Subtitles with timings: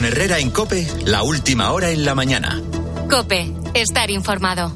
[0.00, 2.58] Con Herrera en Cope, la última hora en la mañana.
[3.10, 4.72] Cope, estar informado.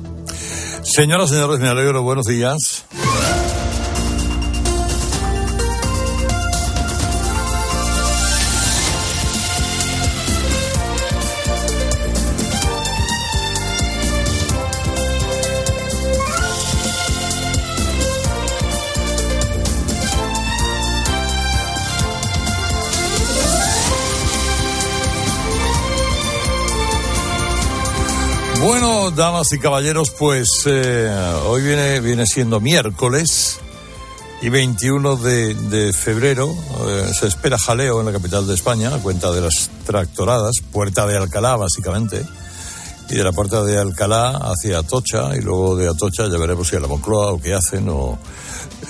[0.83, 2.03] Señoras, señores, me alegro.
[2.03, 2.84] Buenos días.
[28.65, 31.15] Bueno, damas y caballeros, pues eh,
[31.45, 33.59] hoy viene, viene siendo miércoles
[34.41, 36.51] y 21 de, febrero.
[36.89, 41.07] eh, se espera jaleo en la capital de España, a cuenta de las tractoradas, puerta
[41.07, 42.25] de Alcalá básicamente,
[43.11, 46.77] y de la puerta de Alcalá hacia Atocha, y luego de Atocha ya veremos si
[46.77, 48.19] a la Moncloa o qué hacen, o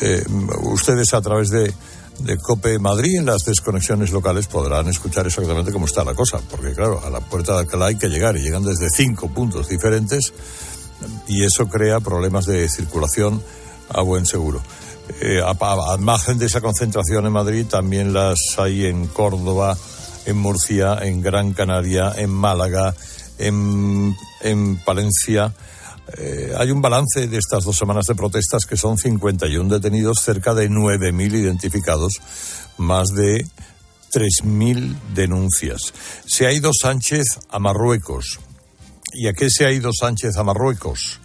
[0.01, 0.25] eh,
[0.67, 1.75] ustedes a través de,
[2.19, 6.73] de COPE Madrid en las desconexiones locales podrán escuchar exactamente cómo está la cosa, porque
[6.73, 10.33] claro, a la puerta de Alcalá hay que llegar y llegan desde cinco puntos diferentes
[11.29, 13.43] y eso crea problemas de circulación
[13.89, 14.63] a buen seguro.
[15.21, 19.77] Eh, a, margen de esa concentración en Madrid, también las hay en Córdoba,
[20.25, 22.95] en Murcia, en Gran Canaria, en Málaga,
[23.39, 25.53] en, en Palencia.
[26.19, 30.55] Eh, hay un balance de estas dos semanas de protestas que son 51 detenidos, cerca
[30.55, 32.15] de 9.000 identificados,
[32.77, 33.47] más de
[34.13, 35.95] 3.000 denuncias.
[36.27, 38.39] Se ha ido Sánchez a Marruecos.
[39.13, 41.21] ¿Y a qué se ha ido Sánchez a Marruecos?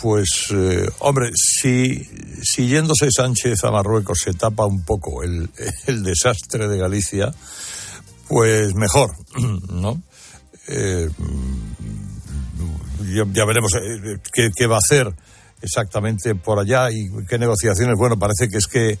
[0.00, 2.08] Pues, eh, hombre, si,
[2.42, 5.50] si yéndose Sánchez a Marruecos se tapa un poco el,
[5.86, 7.34] desastre de Galicia,
[8.28, 9.16] pues mejor,
[9.72, 10.00] ¿no?
[10.68, 11.08] Eh,
[13.04, 14.18] ya, veremos eh,
[14.56, 15.12] qué, va a hacer
[15.60, 17.96] exactamente por allá y qué negociaciones.
[17.98, 18.98] Bueno, parece que es que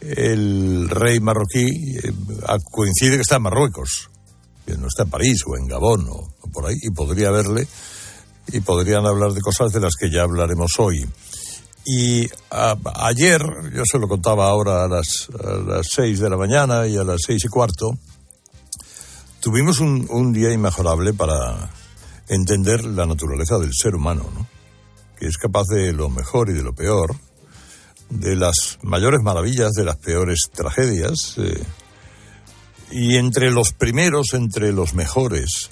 [0.00, 2.12] el rey marroquí eh,
[2.70, 4.10] coincide que está en Marruecos,
[4.66, 7.66] que no está en París o en Gabón o, o por ahí, y podría verle
[8.52, 11.06] y podrían hablar de cosas de las que ya hablaremos hoy.
[11.84, 12.76] Y a-
[13.06, 13.40] ayer,
[13.74, 17.04] yo se lo contaba ahora a las, a las seis de la mañana y a
[17.04, 17.98] las seis y cuarto,
[19.40, 21.70] tuvimos un, un día inmejorable para
[22.28, 24.46] entender la naturaleza del ser humano, ¿no?
[25.18, 27.16] que es capaz de lo mejor y de lo peor,
[28.10, 31.62] de las mayores maravillas, de las peores tragedias, eh,
[32.90, 35.70] y entre los primeros, entre los mejores,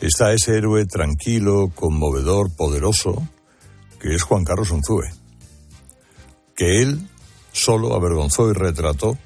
[0.00, 3.26] está ese héroe tranquilo, conmovedor, poderoso,
[4.00, 5.04] que es Juan Carlos Unzúe,
[6.56, 7.08] que él
[7.52, 9.16] solo avergonzó y retrató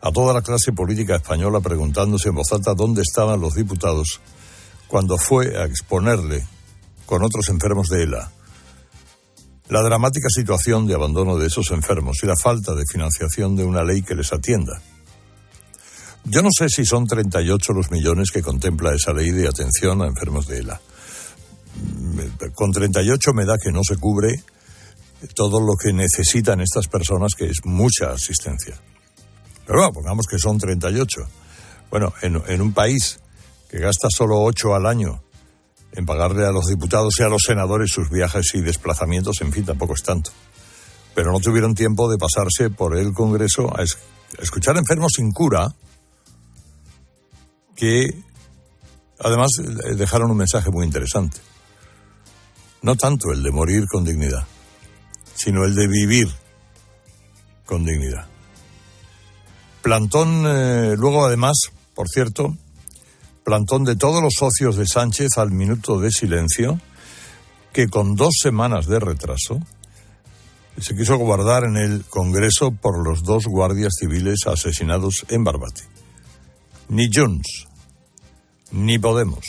[0.00, 4.20] a toda la clase política española preguntándose en voz alta dónde estaban los diputados
[4.88, 6.46] cuando fue a exponerle
[7.06, 8.32] con otros enfermos de ELA
[9.68, 13.84] la dramática situación de abandono de esos enfermos y la falta de financiación de una
[13.84, 14.80] ley que les atienda.
[16.24, 20.06] Yo no sé si son 38 los millones que contempla esa ley de atención a
[20.06, 20.80] enfermos de ELA.
[22.54, 24.42] Con 38 me da que no se cubre
[25.34, 28.78] todo lo que necesitan estas personas, que es mucha asistencia.
[29.66, 31.20] Pero bueno, pongamos que son 38.
[31.90, 33.20] Bueno, en, en un país
[33.68, 35.22] que gasta solo 8 al año
[35.92, 39.64] en pagarle a los diputados y a los senadores sus viajes y desplazamientos, en fin,
[39.64, 40.30] tampoco es tanto.
[41.14, 43.98] Pero no tuvieron tiempo de pasarse por el Congreso a, es-
[44.38, 45.74] a escuchar enfermos sin cura
[47.74, 48.06] que
[49.20, 51.38] además eh, dejaron un mensaje muy interesante.
[52.82, 54.46] No tanto el de morir con dignidad,
[55.34, 56.28] sino el de vivir
[57.66, 58.26] con dignidad.
[59.82, 61.56] Plantón, eh, luego además,
[61.94, 62.56] por cierto,
[63.48, 66.78] plantón de todos los socios de Sánchez al minuto de silencio,
[67.72, 69.58] que con dos semanas de retraso
[70.78, 75.80] se quiso guardar en el Congreso por los dos guardias civiles asesinados en Barbate.
[76.90, 77.68] Ni Junts,
[78.70, 79.46] ni Podemos,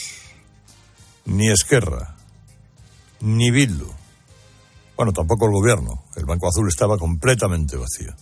[1.26, 2.16] ni Esquerra,
[3.20, 3.90] ni Bildu.
[4.96, 6.04] Bueno, tampoco el gobierno.
[6.16, 8.14] El Banco Azul estaba completamente vacío.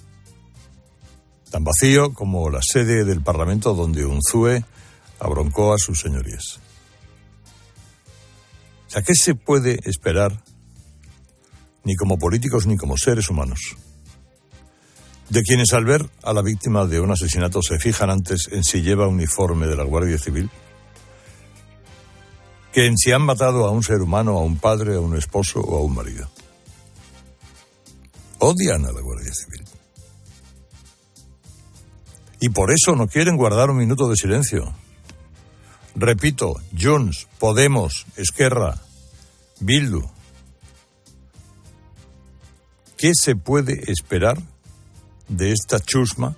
[1.53, 4.65] Tan vacío como la sede del Parlamento donde Unzúe
[5.19, 6.61] abroncó a sus señorías.
[8.87, 10.43] Sea, ¿qué se puede esperar,
[11.85, 13.77] ni como políticos ni como seres humanos,
[15.29, 18.81] de quienes al ver a la víctima de un asesinato se fijan antes en si
[18.81, 20.51] lleva uniforme de la Guardia Civil,
[22.73, 25.61] que en si han matado a un ser humano, a un padre, a un esposo
[25.61, 26.31] o a un marido?
[28.39, 29.65] Odian a la Guardia Civil.
[32.41, 34.73] Y por eso no quieren guardar un minuto de silencio.
[36.01, 38.81] Repito, Junts, Podemos, Esquerra,
[39.59, 40.09] Bildu.
[42.97, 44.39] ¿Qué se puede esperar
[45.29, 46.37] de esta chusma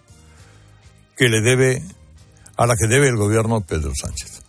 [1.16, 1.82] que le debe
[2.56, 4.42] a la que debe el gobierno Pedro Sánchez.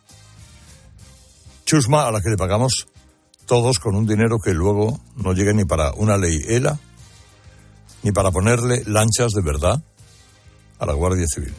[1.65, 2.87] Chusma a la que le pagamos
[3.45, 6.79] todos con un dinero que luego no llegue ni para una ley ELA,
[8.03, 9.81] ni para ponerle lanchas de verdad
[10.79, 11.53] a la Guardia Civil.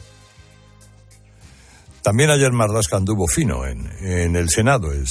[2.03, 4.93] También ayer Marlaska anduvo fino en, el Senado.
[4.93, 5.03] Eh,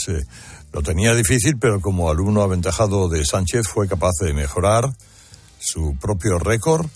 [0.73, 4.95] lo tenía difícil, pero como alumno aventajado de Sánchez fue capaz de mejorar
[5.59, 6.87] su propio récord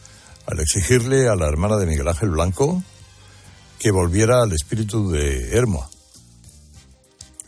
[0.46, 2.82] al exigirle a la hermana de Miguel Ángel Blanco
[3.78, 5.88] que volviera al espíritu de Hermoa.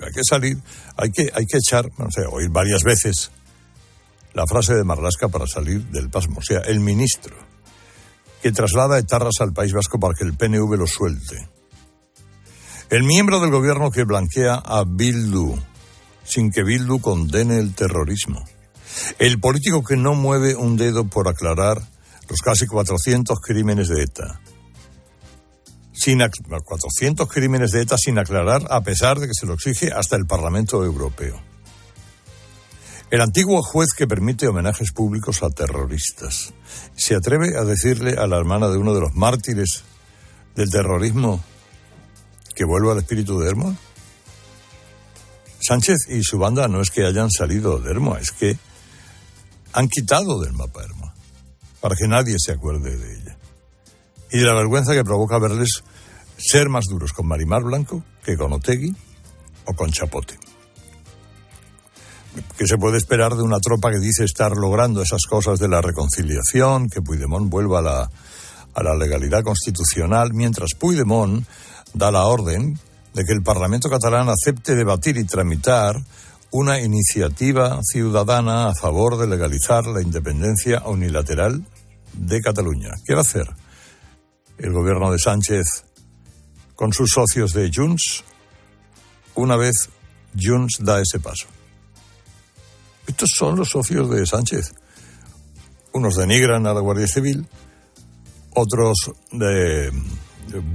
[0.00, 0.56] Hay que salir,
[0.96, 1.86] hay que, hay que echar,
[2.30, 3.30] oír varias veces
[4.32, 6.38] la frase de Marlasca para salir del pasmo.
[6.38, 7.36] O sea, el ministro
[8.40, 11.57] que traslada etarras al País Vasco para que el PNV lo suelte.
[12.90, 15.58] El miembro del gobierno que blanquea a Bildu
[16.24, 18.44] sin que Bildu condene el terrorismo.
[19.18, 21.82] El político que no mueve un dedo por aclarar
[22.28, 24.40] los casi 400 crímenes de ETA.
[25.92, 30.16] Sin 400 crímenes de ETA sin aclarar, a pesar de que se lo exige hasta
[30.16, 31.38] el Parlamento Europeo.
[33.10, 36.52] El antiguo juez que permite homenajes públicos a terroristas
[36.94, 39.82] se atreve a decirle a la hermana de uno de los mártires
[40.54, 41.42] del terrorismo
[42.58, 43.76] que vuelva al espíritu de Hermoa.
[45.60, 48.58] Sánchez y su banda no es que hayan salido de Hermoa, es que
[49.72, 51.14] han quitado del mapa Hermoa
[51.80, 53.38] para que nadie se acuerde de ella.
[54.32, 55.84] Y de la vergüenza que provoca verles
[56.36, 58.92] ser más duros con Marimar Blanco que con Otegui
[59.64, 60.36] o con Chapote.
[62.56, 65.80] ¿Qué se puede esperar de una tropa que dice estar logrando esas cosas de la
[65.80, 68.10] reconciliación, que Puigdemont vuelva a la,
[68.74, 71.46] a la legalidad constitucional, mientras Puigdemont
[71.94, 72.78] da la orden
[73.14, 75.96] de que el Parlamento catalán acepte debatir y tramitar
[76.50, 81.64] una iniciativa ciudadana a favor de legalizar la independencia unilateral
[82.14, 82.90] de Cataluña.
[83.04, 83.48] ¿Qué va a hacer
[84.58, 85.84] el gobierno de Sánchez
[86.74, 88.24] con sus socios de Junts
[89.34, 89.90] una vez
[90.40, 91.46] Junts da ese paso?
[93.06, 94.72] Estos son los socios de Sánchez.
[95.92, 97.46] Unos denigran a la Guardia Civil,
[98.54, 98.96] otros
[99.32, 99.90] de,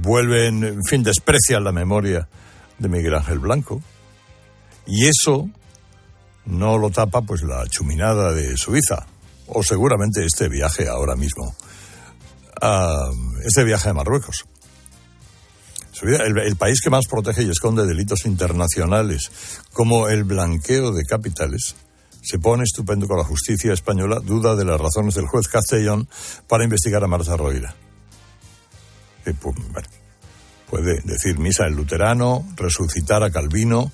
[0.02, 2.28] vuelven, en fin, desprecian la memoria
[2.78, 3.82] de Miguel Ángel Blanco.
[4.86, 5.48] Y eso
[6.46, 9.06] no lo tapa pues la chuminada de Suiza,
[9.46, 11.54] o seguramente este viaje ahora mismo,
[13.44, 14.44] este viaje a Marruecos.
[16.02, 19.30] El, el, país que más protege y esconde delitos internacionales,
[19.72, 21.76] como el blanqueo de capitales,
[22.20, 26.08] se pone estupendo con la justicia española, duda de las razones del juez Castellón
[26.48, 27.74] para investigar a Marta Roira.
[29.32, 29.56] Pues,
[30.68, 33.92] puede decir misa el luterano, resucitar a Calvino,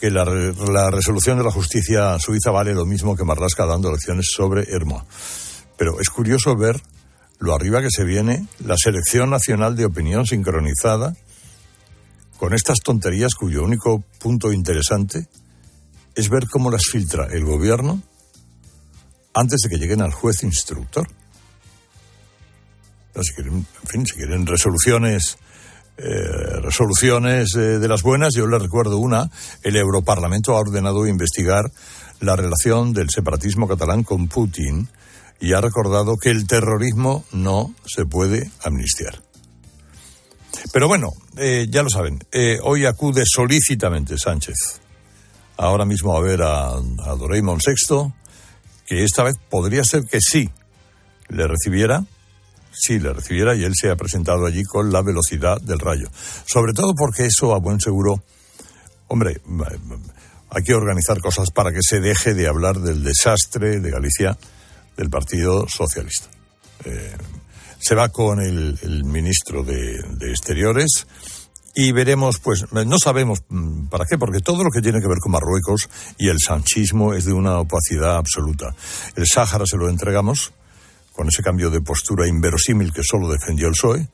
[0.00, 4.26] que la, la, resolución de la justicia suiza vale lo mismo que Marlasca dando lecciones
[4.34, 5.04] sobre Hermoa.
[5.76, 6.80] Pero es curioso ver
[7.38, 11.14] lo arriba que se viene la selección nacional de opinión sincronizada
[12.38, 15.28] con estas tonterías cuyo único punto interesante
[16.14, 18.02] es ver cómo las filtra el gobierno
[19.34, 21.08] antes de que lleguen al juez instructor.
[23.22, 25.38] Si quieren, resoluciones,
[25.96, 29.30] eh, resoluciones eh, de las buenas, yo les recuerdo una,
[29.62, 31.70] el Europarlamento ha ordenado investigar
[32.20, 34.88] la relación del separatismo catalán con Putin
[35.40, 39.22] y ha recordado que el terrorismo no se puede amnistiar.
[40.72, 42.18] Pero bueno, eh, ya lo saben,
[42.62, 44.80] hoy acude solícitamente Sánchez
[45.56, 48.12] ahora mismo a ver a, a Doraemon VI,
[48.86, 50.50] que esta vez podría ser que sí
[51.28, 52.04] le recibiera,
[52.78, 56.08] sí le recibiera y él se ha presentado allí con la velocidad del rayo.
[56.46, 58.22] Sobre todo porque eso, a buen seguro,
[59.08, 59.40] hombre,
[60.50, 64.36] hay que organizar cosas para que se deje de hablar del desastre de Galicia
[64.96, 66.28] del Partido Socialista.
[66.84, 67.16] Eh,
[67.78, 71.06] se va con el, ministro de Exteriores
[71.78, 75.18] y veremos, pues no sabemos mm, para qué, porque todo lo que tiene que ver
[75.18, 78.74] con Marruecos y el sanchismo es de una opacidad absoluta.
[79.14, 80.54] El Sáhara se lo entregamos
[81.16, 84.08] con ese cambio de postura inverosímil que solo defendió el PSOE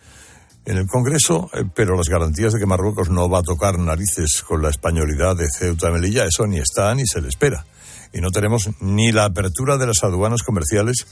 [0.65, 4.45] en el Congreso, eh, pero las garantías de que Marruecos no va a tocar narices
[4.47, 7.67] con la españolidad de Ceuta y Melilla, eso ni está ni se le espera.
[8.13, 11.07] Y no tenemos ni la apertura de las aduanas comerciales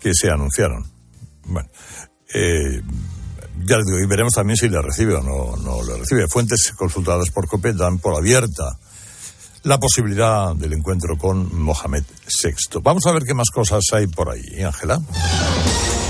[0.00, 0.86] que se anunciaron.
[1.44, 1.68] Bueno,
[2.32, 2.80] eh,
[3.64, 6.28] ya digo, y veremos también si le recibe o no, no le recibe.
[6.28, 8.78] Fuentes consultadas por COPE dan por abierta
[9.62, 12.04] la posibilidad del encuentro con Mohamed
[12.42, 12.80] VI.
[12.82, 15.00] Vamos a ver qué más cosas hay por ahí, Ángela.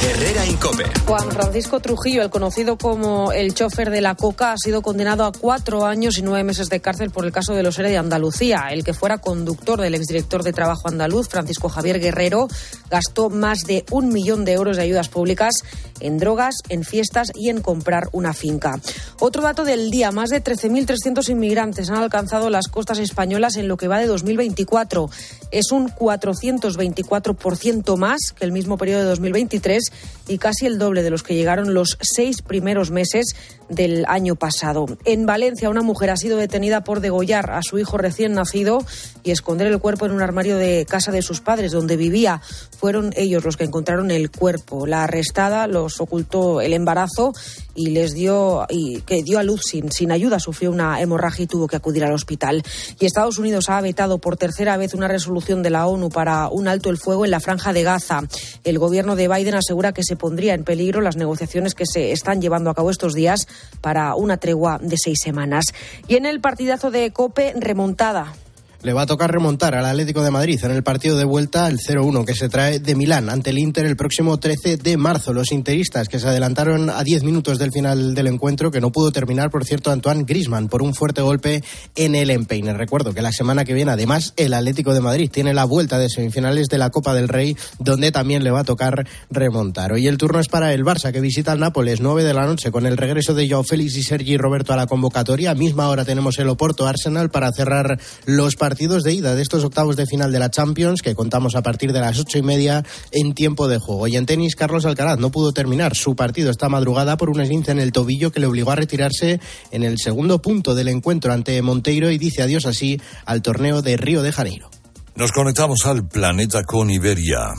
[0.03, 0.85] Herrera Incope.
[1.07, 5.33] Juan Francisco Trujillo, el conocido como el chofer de la coca, ha sido condenado a
[5.33, 8.69] cuatro años y nueve meses de cárcel por el caso de los ERE de Andalucía.
[8.71, 12.49] El que fuera conductor del exdirector de Trabajo andaluz, Francisco Javier Guerrero,
[12.91, 15.55] gastó más de un millón de euros de ayudas públicas
[16.01, 18.79] en drogas, en fiestas y en comprar una finca.
[19.21, 23.77] Otro dato del día, más de 13.300 inmigrantes han alcanzado las costas españolas en lo
[23.77, 25.09] que va de 2024.
[25.51, 29.86] Es un 424% más que el mismo periodo de 2023
[30.29, 33.37] y casi el doble de los que llegaron los seis primeros meses
[33.69, 34.87] del año pasado.
[35.05, 38.79] En Valencia, una mujer ha sido detenida por degollar a su hijo recién nacido
[39.23, 42.41] y esconder el cuerpo en un armario de casa de sus padres, donde vivía.
[42.79, 44.87] Fueron ellos los que encontraron el cuerpo.
[44.87, 47.33] La arrestada los ocultó el embarazo
[47.75, 51.67] y les dio y que dio a luz sin, ayuda, sufrió una hemorragia y tuvo
[51.67, 52.63] que acudir al hospital.
[52.99, 56.69] Y Estados Unidos ha vetado por tercera vez una resolución de la ONU para un
[56.69, 58.23] alto el fuego en la franja de Gaza.
[58.65, 62.41] El gobierno de Biden asegura que se pondría en peligro las negociaciones que se están
[62.41, 63.47] llevando a cabo estos días
[63.81, 65.67] para una tregua de seis semanas.
[66.09, 68.35] Y en el partidazo de Cope, remontada
[68.83, 71.79] le va a tocar remontar al Atlético de Madrid en el partido de vuelta el
[71.79, 75.33] 0-1 que se trae de Milán ante el Inter el próximo 13 de marzo.
[75.33, 79.11] Los interistas que se adelantaron a 10 minutos del final del encuentro, que no pudo
[79.11, 81.63] terminar, por cierto, Antoine Grisman por un fuerte golpe
[81.95, 82.73] en el empeine.
[82.75, 86.09] Recuerdo que la semana que viene, además, el Atlético de Madrid tiene la vuelta de
[86.09, 89.93] semifinales de la Copa del Rey, donde también le va a tocar remontar.
[89.93, 92.71] Hoy el turno es para el Barça, que visita el Nápoles 9 de la noche
[92.71, 95.55] con el regreso de Joao Félix y Sergi Roberto a la convocatoria.
[95.55, 99.63] Misma hora tenemos el Oporto Arsenal para cerrar los partidos partidos de ida de estos
[99.63, 102.83] octavos de final de la Champions que contamos a partir de las ocho y media
[103.13, 104.09] en tiempo de juego.
[104.09, 107.71] Y en tenis, Carlos Alcaraz no pudo terminar su partido esta madrugada por un esguince
[107.71, 109.39] en el tobillo que le obligó a retirarse
[109.71, 113.97] en el segundo punto del encuentro ante Monteiro y dice adiós así al torneo de
[113.97, 114.69] Río de Janeiro.
[115.15, 117.55] Nos conectamos al planeta con Iberia.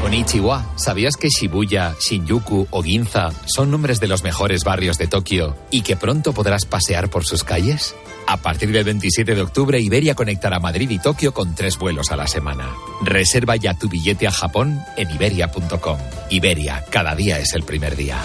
[0.00, 5.54] Konnichiwa, ¿sabías que Shibuya, Shinjuku o Ginza son nombres de los mejores barrios de Tokio
[5.70, 7.94] y que pronto podrás pasear por sus calles?
[8.26, 12.16] A partir del 27 de octubre, Iberia conectará Madrid y Tokio con tres vuelos a
[12.16, 12.70] la semana.
[13.02, 15.98] Reserva ya tu billete a Japón en iberia.com.
[16.30, 18.18] Iberia, cada día es el primer día.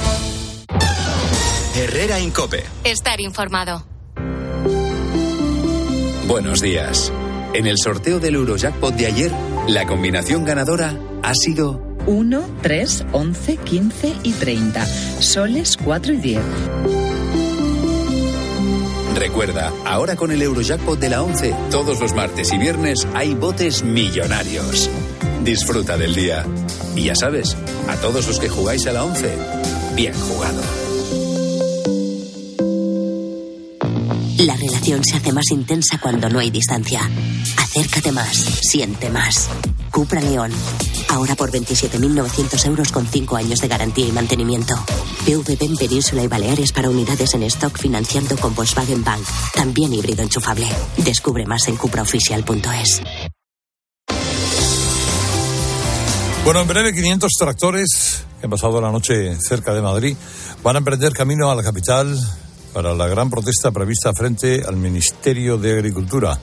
[1.76, 2.64] Herrera Incope.
[2.84, 3.86] Estar informado.
[6.28, 7.12] Buenos días.
[7.54, 9.32] En el sorteo del Eurojackpot de ayer,
[9.68, 14.86] la combinación ganadora ha sido 1, 3, 11, 15 y 30.
[14.86, 16.42] Soles 4 y 10.
[19.18, 23.84] Recuerda, ahora con el Eurojackpot de la 11, todos los martes y viernes hay botes
[23.84, 24.92] millonarios.
[25.44, 26.46] Disfruta del día.
[26.96, 27.58] Y ya sabes,
[27.88, 29.36] a todos los que jugáis a la 11,
[29.96, 30.87] bien jugado.
[34.40, 37.02] La relación se hace más intensa cuando no hay distancia.
[37.58, 39.50] Acércate más, siente más.
[39.90, 40.52] Cupra León.
[41.10, 44.76] Ahora por 27.900 euros con 5 años de garantía y mantenimiento.
[45.26, 49.26] PVP en Península y Baleares para unidades en stock financiando con Volkswagen Bank.
[49.56, 50.68] También híbrido enchufable.
[50.98, 53.02] Descubre más en cupraoficial.es.
[56.44, 60.16] Bueno, en breve 500 tractores que han pasado la noche cerca de Madrid
[60.62, 62.16] van a emprender camino a la capital
[62.74, 66.40] para la gran protesta prevista frente al Ministerio de Agricultura.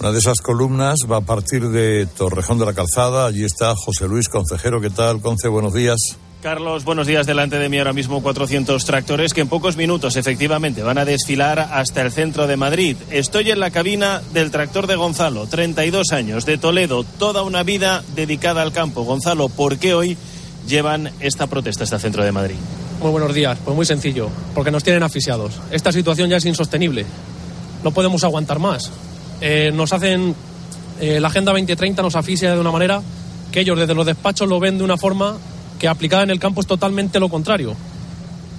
[0.00, 3.26] Una de esas columnas va a partir de Torrejón de la Calzada.
[3.26, 4.80] Allí está José Luis Concejero.
[4.80, 5.48] ¿Qué tal, Conce?
[5.48, 6.16] Buenos días.
[6.42, 7.26] Carlos, buenos días.
[7.26, 11.58] Delante de mí ahora mismo 400 tractores que en pocos minutos efectivamente van a desfilar
[11.58, 12.96] hasta el centro de Madrid.
[13.10, 18.02] Estoy en la cabina del tractor de Gonzalo, 32 años, de Toledo, toda una vida
[18.14, 19.02] dedicada al campo.
[19.02, 20.16] Gonzalo, ¿por qué hoy
[20.66, 22.56] llevan esta protesta hasta el centro de Madrid?
[23.00, 23.56] Muy buenos días.
[23.64, 25.54] Pues muy sencillo, porque nos tienen asfixiados.
[25.70, 27.06] Esta situación ya es insostenible.
[27.82, 28.90] No podemos aguantar más.
[29.40, 30.34] Eh, nos hacen.
[31.00, 33.00] Eh, la Agenda 2030 nos asfixia de una manera
[33.50, 35.38] que ellos desde los despachos lo ven de una forma
[35.78, 37.74] que aplicada en el campo es totalmente lo contrario.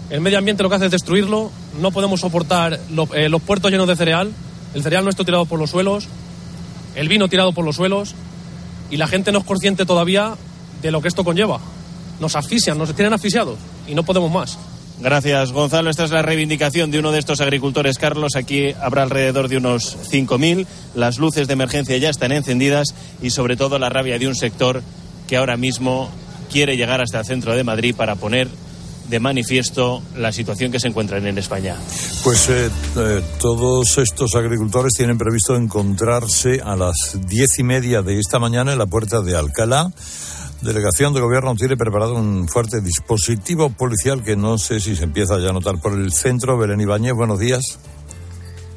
[0.10, 2.80] El medio ambiente lo que hace es destruirlo, no podemos soportar
[3.14, 4.32] eh, los puertos llenos de cereal,
[4.74, 6.08] el cereal nuestro tirado por los suelos,
[6.96, 8.16] el vino tirado por los suelos,
[8.90, 10.34] y la gente no es consciente todavía
[10.82, 11.60] de lo que esto conlleva.
[12.20, 14.58] Nos asfixian, nos tienen asfixiados y no podemos más.
[15.02, 15.90] Gracias, Gonzalo.
[15.90, 18.36] Esta es la reivindicación de uno de estos agricultores, Carlos.
[18.36, 20.68] Aquí habrá alrededor de unos 5.000.
[20.94, 24.84] Las luces de emergencia ya están encendidas y, sobre todo, la rabia de un sector
[25.28, 26.10] que ahora mismo
[26.52, 28.48] quiere llegar hasta el centro de Madrid para poner
[29.10, 31.76] de manifiesto la situación que se encuentra en España.
[32.24, 38.20] Pues eh, eh, todos estos agricultores tienen previsto encontrarse a las diez y media de
[38.20, 39.92] esta mañana en la puerta de Alcalá.
[40.62, 45.40] Delegación de Gobierno tiene preparado un fuerte dispositivo policial que no sé si se empieza
[45.40, 46.56] ya a notar por el centro.
[46.56, 47.80] Belén Ibáñez, buenos días.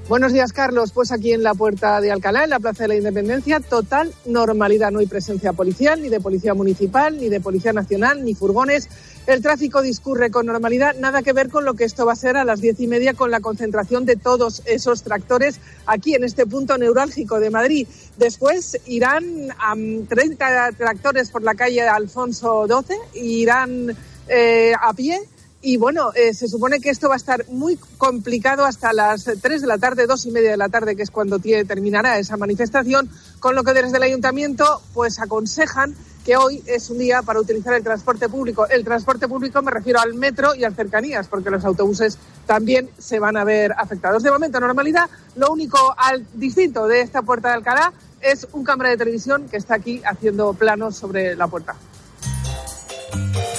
[0.09, 0.93] Buenos días, Carlos.
[0.93, 4.91] Pues aquí en la puerta de Alcalá, en la Plaza de la Independencia, total normalidad.
[4.93, 8.88] No hay presencia policial, ni de policía municipal, ni de policía nacional, ni furgones.
[9.26, 10.97] El tráfico discurre con normalidad.
[10.97, 13.14] Nada que ver con lo que esto va a ser a las diez y media
[13.14, 17.88] con la concentración de todos esos tractores aquí en este punto neurálgico de Madrid.
[18.19, 23.97] Después irán a 30 tractores por la calle Alfonso XII, irán
[24.28, 25.19] eh, a pie
[25.62, 29.62] y bueno, eh, se supone que esto va a estar muy complicado hasta las 3
[29.62, 33.09] de la tarde, dos y media de la tarde, que es cuando terminará esa manifestación,
[33.40, 37.75] con lo que desde el ayuntamiento pues aconsejan que hoy es un día para utilizar
[37.75, 38.66] el transporte público.
[38.66, 43.19] El transporte público me refiero al metro y a cercanías, porque los autobuses también se
[43.19, 44.23] van a ver afectados.
[44.23, 45.09] De momento, normalidad.
[45.37, 49.59] Lo único al distinto de esta puerta de Alcalá es un cámara de televisión que
[49.59, 51.76] está aquí haciendo planos sobre la puerta.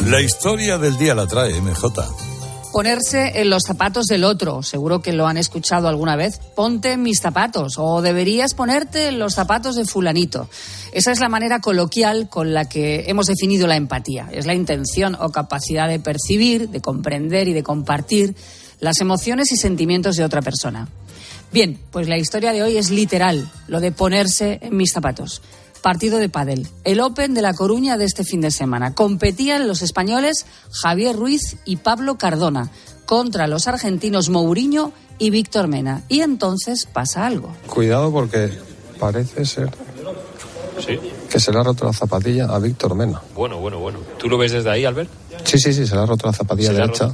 [0.07, 2.34] La historia del día la trae MJ.
[2.75, 4.62] Ponerse en los zapatos del otro.
[4.62, 6.41] Seguro que lo han escuchado alguna vez.
[6.58, 7.75] Ponte en mis zapatos.
[7.77, 10.50] O deberías ponerte en los zapatos de fulanito.
[10.91, 14.27] Esa es la manera coloquial con la que hemos definido la empatía.
[14.29, 18.36] Es la intención o capacidad de percibir, de comprender y de compartir
[18.82, 20.89] las emociones y sentimientos de otra persona.
[21.53, 25.41] Bien, pues la historia de hoy es literal, lo de ponerse en mis zapatos
[25.85, 28.95] partido de pádel, el Open de La Coruña de este fin de semana.
[28.95, 32.71] Competían los españoles Javier Ruiz y Pablo Cardona
[33.05, 36.01] contra los argentinos Mourinho y Víctor Mena.
[36.09, 37.55] Y entonces pasa algo.
[37.67, 38.49] Cuidado porque
[38.99, 39.69] parece ser
[41.29, 43.21] que se le ha roto la zapatilla a Víctor Mena.
[43.35, 43.99] Bueno, bueno, bueno.
[44.17, 45.11] ¿Tú lo ves desde ahí, Albert?
[45.43, 47.13] Sí, sí, sí, se le ha roto la zapatilla derecha.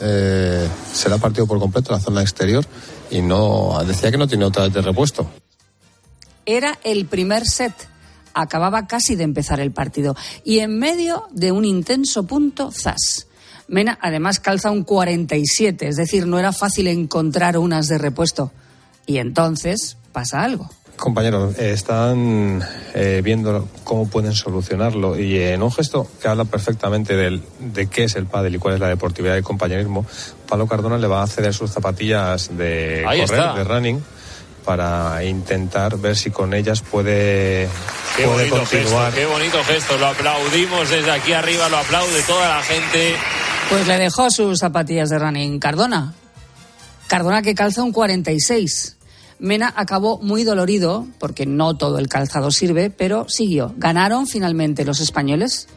[0.00, 2.64] Eh, se le ha partido por completo la zona exterior
[3.10, 5.26] y no decía que no tiene otra vez de repuesto.
[6.46, 7.72] Era el primer set
[8.34, 10.16] acababa casi de empezar el partido.
[10.44, 13.26] Y en medio de un intenso punto, zas.
[13.66, 18.52] Mena además calza un 47, es decir, no era fácil encontrar unas de repuesto.
[19.06, 20.68] Y entonces pasa algo.
[20.96, 22.62] Compañeros, están
[22.94, 28.04] eh, viendo cómo pueden solucionarlo y en un gesto que habla perfectamente del, de qué
[28.04, 30.06] es el pádel y cuál es la deportividad y compañerismo,
[30.48, 34.02] Pablo Cardona le va a ceder sus zapatillas de correr, de running,
[34.64, 37.68] para intentar ver si con ellas puede,
[38.16, 39.12] qué bonito continuar.
[39.12, 43.14] Gesto, qué bonito gesto, lo aplaudimos desde aquí arriba, lo aplaude toda la gente.
[43.70, 46.14] Pues le dejó sus zapatillas de running Cardona.
[47.06, 48.96] Cardona que calza un 46.
[49.38, 53.74] Mena acabó muy dolorido porque no todo el calzado sirve, pero siguió.
[53.76, 55.68] Ganaron finalmente los españoles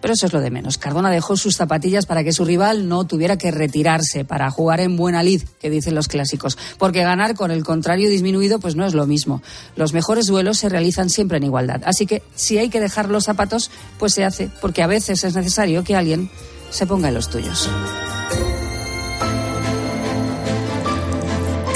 [0.00, 0.78] pero eso es lo de menos.
[0.78, 4.96] Cardona dejó sus zapatillas para que su rival no tuviera que retirarse, para jugar en
[4.96, 6.58] buena lid, que dicen los clásicos.
[6.78, 9.42] Porque ganar con el contrario disminuido, pues no es lo mismo.
[9.76, 11.82] Los mejores duelos se realizan siempre en igualdad.
[11.84, 15.34] Así que si hay que dejar los zapatos, pues se hace, porque a veces es
[15.34, 16.30] necesario que alguien
[16.70, 17.68] se ponga en los tuyos.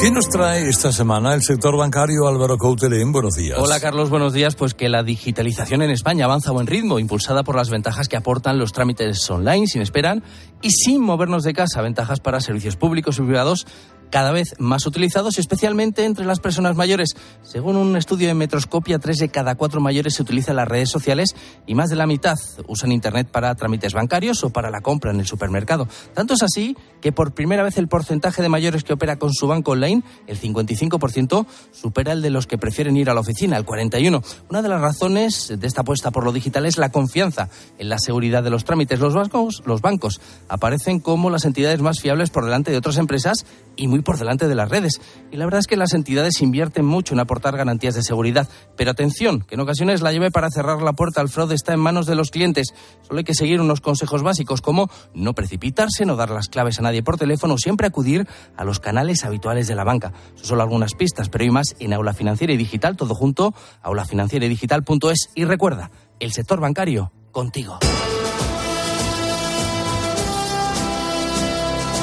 [0.04, 3.10] ¿Qué nos trae esta semana el sector bancario Álvaro Coutelén?
[3.10, 3.58] Buenos días.
[3.58, 4.54] Hola Carlos, buenos días.
[4.54, 8.18] Pues que la digitalización en España avanza a buen ritmo, impulsada por las ventajas que
[8.18, 10.22] aportan los trámites online sin esperar
[10.60, 11.80] y sin movernos de casa.
[11.80, 13.66] Ventajas para servicios públicos y privados
[14.10, 17.16] cada vez más utilizados, especialmente entre las personas mayores.
[17.42, 21.34] Según un estudio de Metroscopia, tres de cada cuatro mayores se utilizan las redes sociales
[21.66, 22.36] y más de la mitad
[22.68, 25.88] usan Internet para trámites bancarios o para la compra en el supermercado.
[26.12, 29.46] Tanto es así que por primera vez el porcentaje de mayores que opera con su
[29.46, 33.66] banco online, el 55%, supera el de los que prefieren ir a la oficina, el
[33.66, 34.24] 41%.
[34.48, 37.98] Una de las razones de esta apuesta por lo digital es la confianza en la
[37.98, 39.00] seguridad de los trámites.
[39.00, 43.44] Los bancos, los bancos aparecen como las entidades más fiables por delante de otras empresas
[43.76, 44.98] y muy por delante de las redes.
[45.30, 48.48] Y la verdad es que las entidades invierten mucho en aportar garantías de seguridad.
[48.78, 51.80] Pero atención, que en ocasiones la llave para cerrar la puerta al fraude está en
[51.80, 52.68] manos de los clientes.
[53.02, 56.82] Solo hay que seguir unos consejos básicos como no precipitarse, no dar las claves a
[56.82, 58.26] nadie por teléfono, siempre acudir
[58.56, 60.12] a los canales habituales de la banca.
[60.36, 65.30] Son solo algunas pistas, pero hay más en Aula Financiera y Digital, todo junto, aulafinancieraydigital.es.
[65.34, 67.78] Y recuerda, el sector bancario, contigo.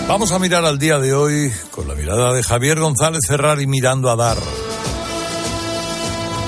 [0.08, 4.10] Vamos a mirar al día de hoy con la mirada de Javier González Ferrari mirando
[4.10, 4.38] a dar.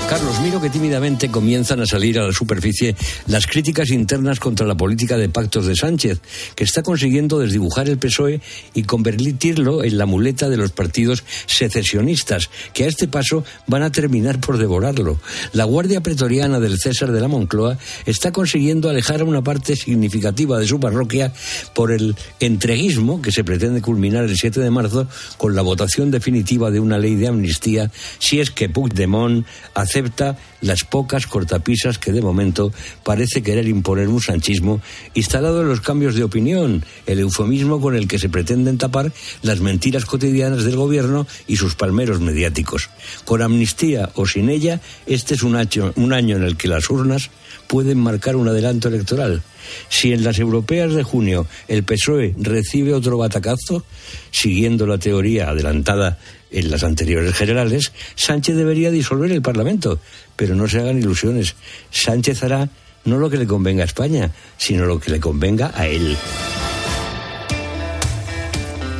[0.08, 2.94] Carlos, miro que tímidamente comienzan a salir a la superficie
[3.26, 6.20] las críticas internas contra la política de pactos de Sánchez,
[6.54, 8.40] que está consiguiendo desdibujar el PSOE
[8.74, 13.92] y convertirlo en la muleta de los partidos secesionistas, que a este paso van a
[13.92, 15.18] terminar por devorarlo.
[15.52, 20.58] La Guardia Pretoriana del César de la Moncloa está consiguiendo alejar a una parte significativa
[20.58, 21.32] de su parroquia
[21.74, 26.70] por el entreguismo que se pretende culminar el 7 de marzo con la votación definitiva
[26.70, 29.46] de una ley de amnistía si es que Puigdemont
[29.94, 32.72] acepta las pocas cortapisas que de momento
[33.04, 34.80] parece querer imponer un sanchismo
[35.14, 39.60] instalado en los cambios de opinión, el eufemismo con el que se pretenden tapar las
[39.60, 42.90] mentiras cotidianas del gobierno y sus palmeros mediáticos.
[43.24, 46.90] Con amnistía o sin ella, este es un año, un año en el que las
[46.90, 47.30] urnas
[47.68, 49.42] pueden marcar un adelanto electoral.
[49.88, 53.84] Si en las europeas de junio el PSOE recibe otro batacazo,
[54.32, 56.18] siguiendo la teoría adelantada
[56.50, 59.98] en las anteriores generales, Sánchez debería disolver el Parlamento.
[60.36, 61.54] Pero no se hagan ilusiones.
[61.90, 62.68] Sánchez hará
[63.04, 66.16] no lo que le convenga a España, sino lo que le convenga a él.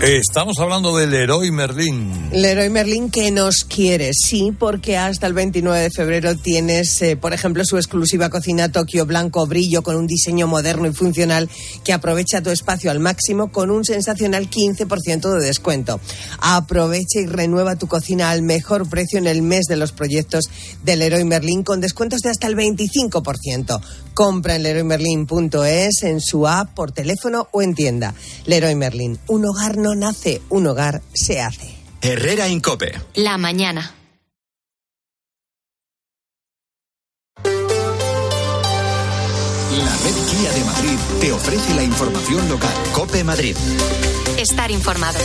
[0.06, 2.28] Estamos hablando del Leroy Merlin.
[2.30, 7.32] Leroy Merlin que nos quiere, sí, porque hasta el 29 de febrero tienes, eh, por
[7.32, 11.48] ejemplo, su exclusiva cocina Tokio Blanco Brillo con un diseño moderno y funcional
[11.84, 15.98] que aprovecha tu espacio al máximo con un sensacional 15% de descuento.
[16.38, 20.44] Aprovecha y renueva tu cocina al mejor precio en el mes de los proyectos
[20.82, 23.80] del Leroy Merlin con descuentos de hasta el 25%.
[24.14, 28.14] Compra en leroymerlin.es, en su app, por teléfono o en tienda.
[28.46, 31.74] Leroy Merlin, un hogar no nace, un hogar se hace.
[32.00, 32.92] Herrera Incope.
[33.14, 33.94] La mañana.
[39.76, 42.70] La red Kia de Madrid te ofrece la información local.
[42.92, 43.56] Cope Madrid.
[44.38, 45.18] Estar informado.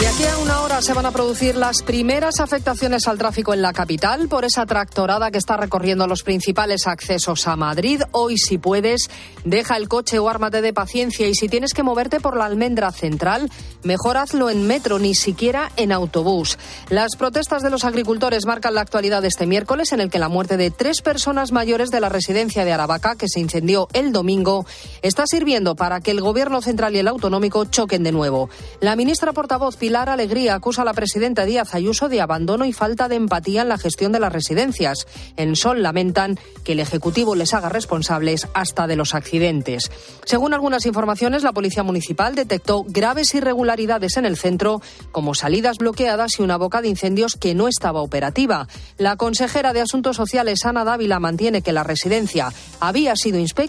[0.00, 3.62] De aquí a una hora se van a producir las primeras afectaciones al tráfico en
[3.62, 8.02] la capital por esa tractorada que está recorriendo los principales accesos a Madrid.
[8.10, 9.08] Hoy, si puedes,
[9.44, 12.90] deja el coche o ármate de paciencia y si tienes que moverte por la almendra
[12.90, 13.50] central,
[13.82, 16.58] mejor hazlo en metro, ni siquiera en autobús.
[16.90, 20.28] Las protestas de los agricultores marcan la actualidad de este miércoles en el que la
[20.28, 24.64] muerte de tres personas mayores de la residencia de Aravaca, que se incendió el domingo,
[25.02, 28.48] está sirviendo para que el gobierno central y el autonómico choquen de nuevo.
[28.80, 33.08] La ministra portavoz Pilar Alegría acusa a la presidenta Díaz Ayuso de abandono y falta
[33.08, 35.06] de empatía en la gestión de las residencias.
[35.36, 39.90] En Sol lamentan que el Ejecutivo les haga responsables hasta de los accidentes.
[40.24, 46.38] Según algunas informaciones, la Policía Municipal detectó graves irregularidades en el centro, como salidas bloqueadas
[46.38, 48.68] y una boca de incendios que no estaba operativa.
[48.98, 53.63] La consejera de Asuntos Sociales, Ana Dávila, mantiene que la residencia había sido inspeccionada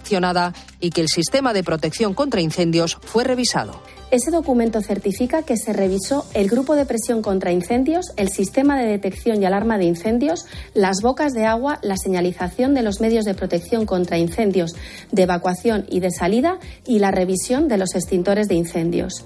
[0.79, 3.81] y que el sistema de protección contra incendios fue revisado.
[4.11, 8.85] Ese documento certifica que se revisó el grupo de presión contra incendios, el sistema de
[8.85, 13.33] detección y alarma de incendios, las bocas de agua, la señalización de los medios de
[13.33, 14.75] protección contra incendios,
[15.11, 19.25] de evacuación y de salida y la revisión de los extintores de incendios.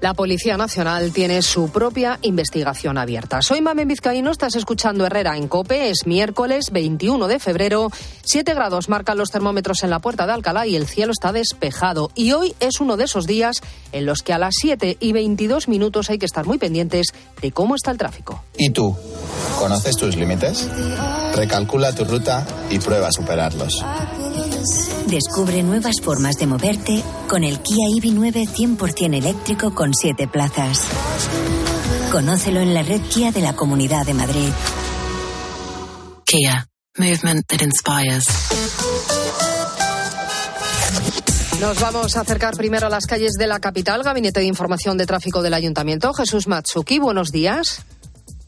[0.00, 3.42] La Policía Nacional tiene su propia investigación abierta.
[3.42, 5.90] Soy Mamen Vizcaíno, estás escuchando Herrera en Cope.
[5.90, 7.90] Es miércoles 21 de febrero.
[8.22, 12.12] Siete grados marcan los termómetros en la puerta de Alcalá y el cielo está despejado.
[12.14, 15.66] Y hoy es uno de esos días en los que a las 7 y 22
[15.66, 17.08] minutos hay que estar muy pendientes
[17.42, 18.44] de cómo está el tráfico.
[18.56, 18.96] ¿Y tú?
[19.58, 20.68] ¿Conoces tus límites?
[21.34, 23.84] Recalcula tu ruta y prueba a superarlos.
[25.06, 30.86] Descubre nuevas formas de moverte con el Kia EV9 100% eléctrico con 7 plazas.
[32.10, 34.50] Conócelo en la red Kia de la Comunidad de Madrid.
[36.24, 36.66] Kia.
[36.96, 38.26] Movement that inspires.
[41.60, 44.02] Nos vamos a acercar primero a las calles de la capital.
[44.02, 46.12] Gabinete de Información de Tráfico del Ayuntamiento.
[46.14, 47.84] Jesús Matsuki, buenos días.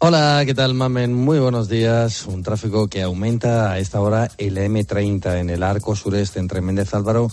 [0.02, 1.12] Hola, ¿qué tal, Mamen?
[1.12, 2.24] Muy buenos días.
[2.24, 6.94] Un tráfico que aumenta a esta hora el M30 en el arco sureste entre Méndez
[6.94, 7.30] Álvaro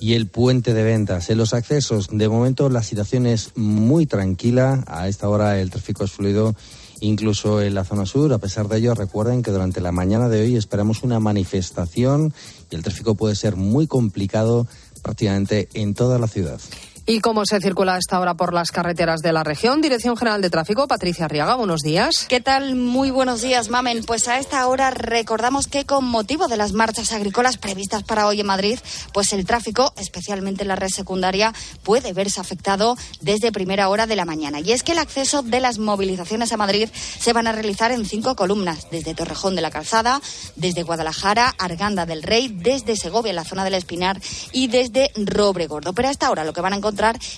[0.00, 1.28] y el puente de ventas.
[1.28, 4.82] En los accesos, de momento la situación es muy tranquila.
[4.86, 6.56] A esta hora el tráfico es fluido
[7.00, 8.32] incluso en la zona sur.
[8.32, 12.32] A pesar de ello, recuerden que durante la mañana de hoy esperamos una manifestación
[12.70, 14.66] y el tráfico puede ser muy complicado
[15.02, 16.60] prácticamente en toda la ciudad.
[17.08, 19.80] ¿Y cómo se circula esta hora por las carreteras de la región?
[19.80, 22.26] Dirección General de Tráfico, Patricia Arriaga, buenos días.
[22.28, 22.74] ¿Qué tal?
[22.74, 24.02] Muy buenos días, Mamen.
[24.02, 28.40] Pues a esta hora recordamos que con motivo de las marchas agrícolas previstas para hoy
[28.40, 28.80] en Madrid,
[29.12, 34.16] pues el tráfico, especialmente en la red secundaria, puede verse afectado desde primera hora de
[34.16, 34.58] la mañana.
[34.58, 38.04] Y es que el acceso de las movilizaciones a Madrid se van a realizar en
[38.04, 40.20] cinco columnas, desde Torrejón de la Calzada,
[40.56, 45.92] desde Guadalajara, Arganda del Rey, desde Segovia, en la zona del Espinar, y desde Robregordo.
[45.92, 46.95] Pero a esta hora lo que van a encontrar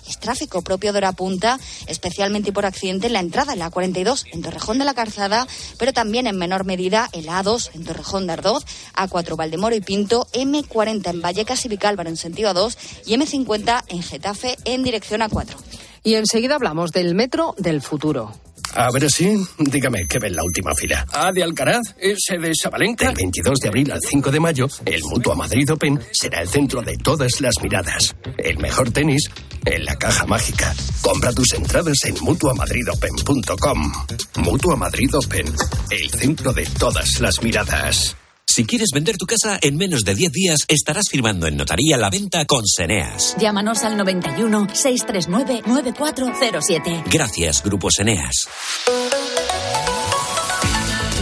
[0.08, 4.24] es tráfico propio de hora punta, especialmente por accidente en la entrada en la 42
[4.32, 5.46] en Torrejón de la Calzada,
[5.78, 10.26] pero también en menor medida el A2 en Torrejón de Ardoz, A4 Valdemoro y Pinto,
[10.32, 15.56] M40 en Vallecas y Vicálvaro en sentido A2 y M50 en Getafe en dirección A4.
[16.04, 18.32] Y enseguida hablamos del metro del futuro.
[18.74, 21.04] A ver si, dígame, ¿qué ve en la última fila?
[21.12, 21.94] ¿A de Alcaraz?
[21.98, 23.06] ¿Ese de Sabalenka?
[23.06, 26.82] Del 22 de abril al 5 de mayo, el Mutua Madrid Open será el centro
[26.82, 28.14] de todas las miradas.
[28.36, 29.30] El mejor tenis
[29.64, 30.74] en la caja mágica.
[31.02, 33.92] Compra tus entradas en mutuamadridopen.com.
[34.36, 35.46] Mutua Madrid Open,
[35.90, 38.16] el centro de todas las miradas.
[38.58, 42.10] Si quieres vender tu casa en menos de 10 días, estarás firmando en notaría la
[42.10, 43.36] venta con Seneas.
[43.38, 47.04] Llámanos al 91 639 9407.
[47.08, 48.48] Gracias, Grupo Seneas.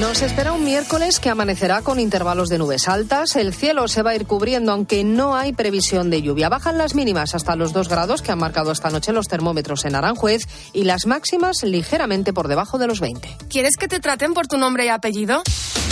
[0.01, 3.37] Nos espera un miércoles que amanecerá con intervalos de nubes altas.
[3.37, 6.49] El cielo se va a ir cubriendo, aunque no hay previsión de lluvia.
[6.49, 9.94] Bajan las mínimas hasta los 2 grados que han marcado esta noche los termómetros en
[9.94, 13.37] Aranjuez y las máximas ligeramente por debajo de los 20.
[13.51, 15.42] ¿Quieres que te traten por tu nombre y apellido?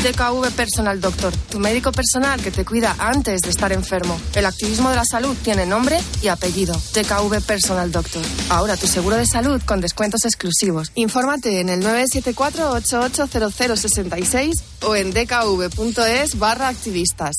[0.04, 4.20] DKV Personal Doctor, tu médico personal que te cuida antes de estar enfermo.
[4.34, 6.74] El activismo de la salud tiene nombre y apellido.
[6.74, 8.22] DKV Personal Doctor.
[8.50, 10.92] Ahora tu seguro de salud con descuentos exclusivos.
[10.94, 17.36] Infórmate en el 974 8800 o en dkv.es barra activistas.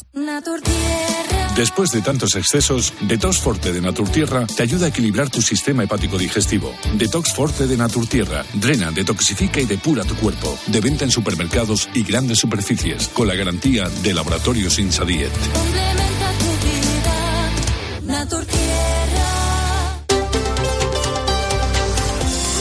[1.55, 6.17] Después de tantos excesos, Detox Forte de Naturtierra te ayuda a equilibrar tu sistema hepático
[6.17, 6.73] digestivo.
[6.95, 10.59] Detox Forte de Naturtierra drena, detoxifica y depura tu cuerpo.
[10.67, 15.31] De venta en supermercados y grandes superficies, con la garantía de Laboratorios Insadiet.
[15.53, 16.25] Complementa.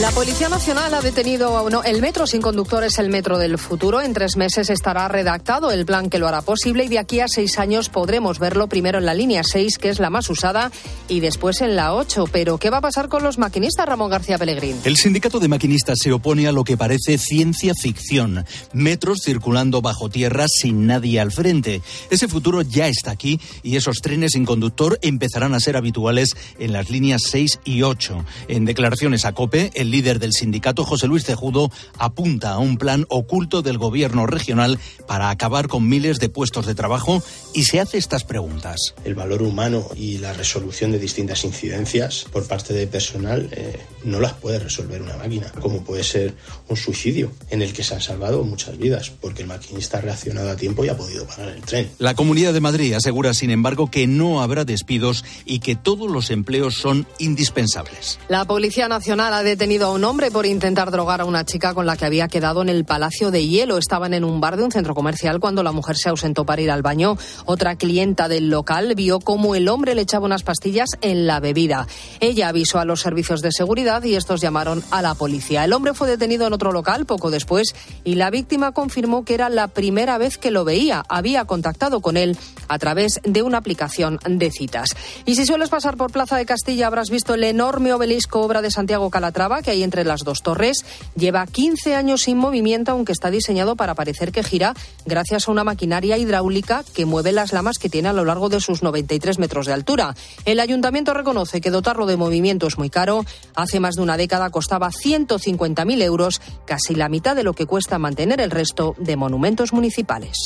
[0.05, 1.83] La Policía Nacional ha detenido a uno.
[1.83, 4.03] El metro sin conductor es el metro del futuro.
[4.03, 7.27] En tres meses estará redactado el plan que lo hará posible y de aquí a
[7.27, 10.71] seis años podremos verlo primero en la línea 6, que es la más usada,
[11.09, 12.27] y después en la 8.
[12.31, 14.79] Pero, ¿qué va a pasar con los maquinistas, Ramón García Pellegrín?
[14.85, 18.45] El sindicato de maquinistas se opone a lo que parece ciencia ficción.
[18.75, 21.81] Metros circulando bajo tierra sin nadie al frente.
[22.11, 26.75] Ese futuro ya está aquí y esos trenes sin conductor empezarán a ser habituales en
[26.75, 28.23] las líneas 6 y 8.
[28.49, 33.07] En declaraciones a COPE, el líder del sindicato, José Luis Cejudo, apunta a un plan
[33.09, 37.99] oculto del gobierno regional para acabar con miles de puestos de trabajo y se hace
[37.99, 38.95] estas preguntas.
[39.05, 44.19] El valor humano y la resolución de distintas incidencias por parte de personal eh, no
[44.19, 46.35] las puede resolver una máquina, como puede ser
[46.69, 50.51] un suicidio en el que se han salvado muchas vidas porque el maquinista ha reaccionado
[50.51, 51.89] a tiempo y ha podido parar el tren.
[51.99, 56.31] La Comunidad de Madrid asegura, sin embargo, que no habrá despidos y que todos los
[56.31, 58.19] empleos son indispensables.
[58.29, 61.85] La Policía Nacional ha detenido a un hombre por intentar drogar a una chica con
[61.85, 63.77] la que había quedado en el Palacio de Hielo.
[63.77, 66.71] Estaban en un bar de un centro comercial cuando la mujer se ausentó para ir
[66.71, 67.17] al baño.
[67.45, 71.87] Otra clienta del local vio cómo el hombre le echaba unas pastillas en la bebida.
[72.21, 75.65] Ella avisó a los servicios de seguridad y estos llamaron a la policía.
[75.65, 79.49] El hombre fue detenido en otro local poco después y la víctima confirmó que era
[79.49, 81.03] la primera vez que lo veía.
[81.09, 84.91] Había contactado con él a través de una aplicación de citas.
[85.25, 88.71] Y si sueles pasar por Plaza de Castilla habrás visto el enorme obelisco obra de
[88.71, 90.85] Santiago Calatrava que hay entre las dos torres.
[91.17, 94.75] Lleva 15 años sin movimiento, aunque está diseñado para parecer que gira
[95.07, 98.61] gracias a una maquinaria hidráulica que mueve las lamas que tiene a lo largo de
[98.61, 100.15] sus 93 metros de altura.
[100.45, 103.25] El ayuntamiento reconoce que dotarlo de movimiento es muy caro.
[103.57, 107.99] Hace más de una década costaba 150.000 euros, casi la mitad de lo que cuesta
[107.99, 110.37] mantener el resto de monumentos municipales.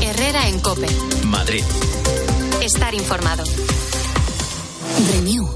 [0.00, 0.86] Herrera en Cope.
[1.24, 1.64] Madrid.
[2.62, 3.44] Estar informado.
[5.12, 5.55] Renew.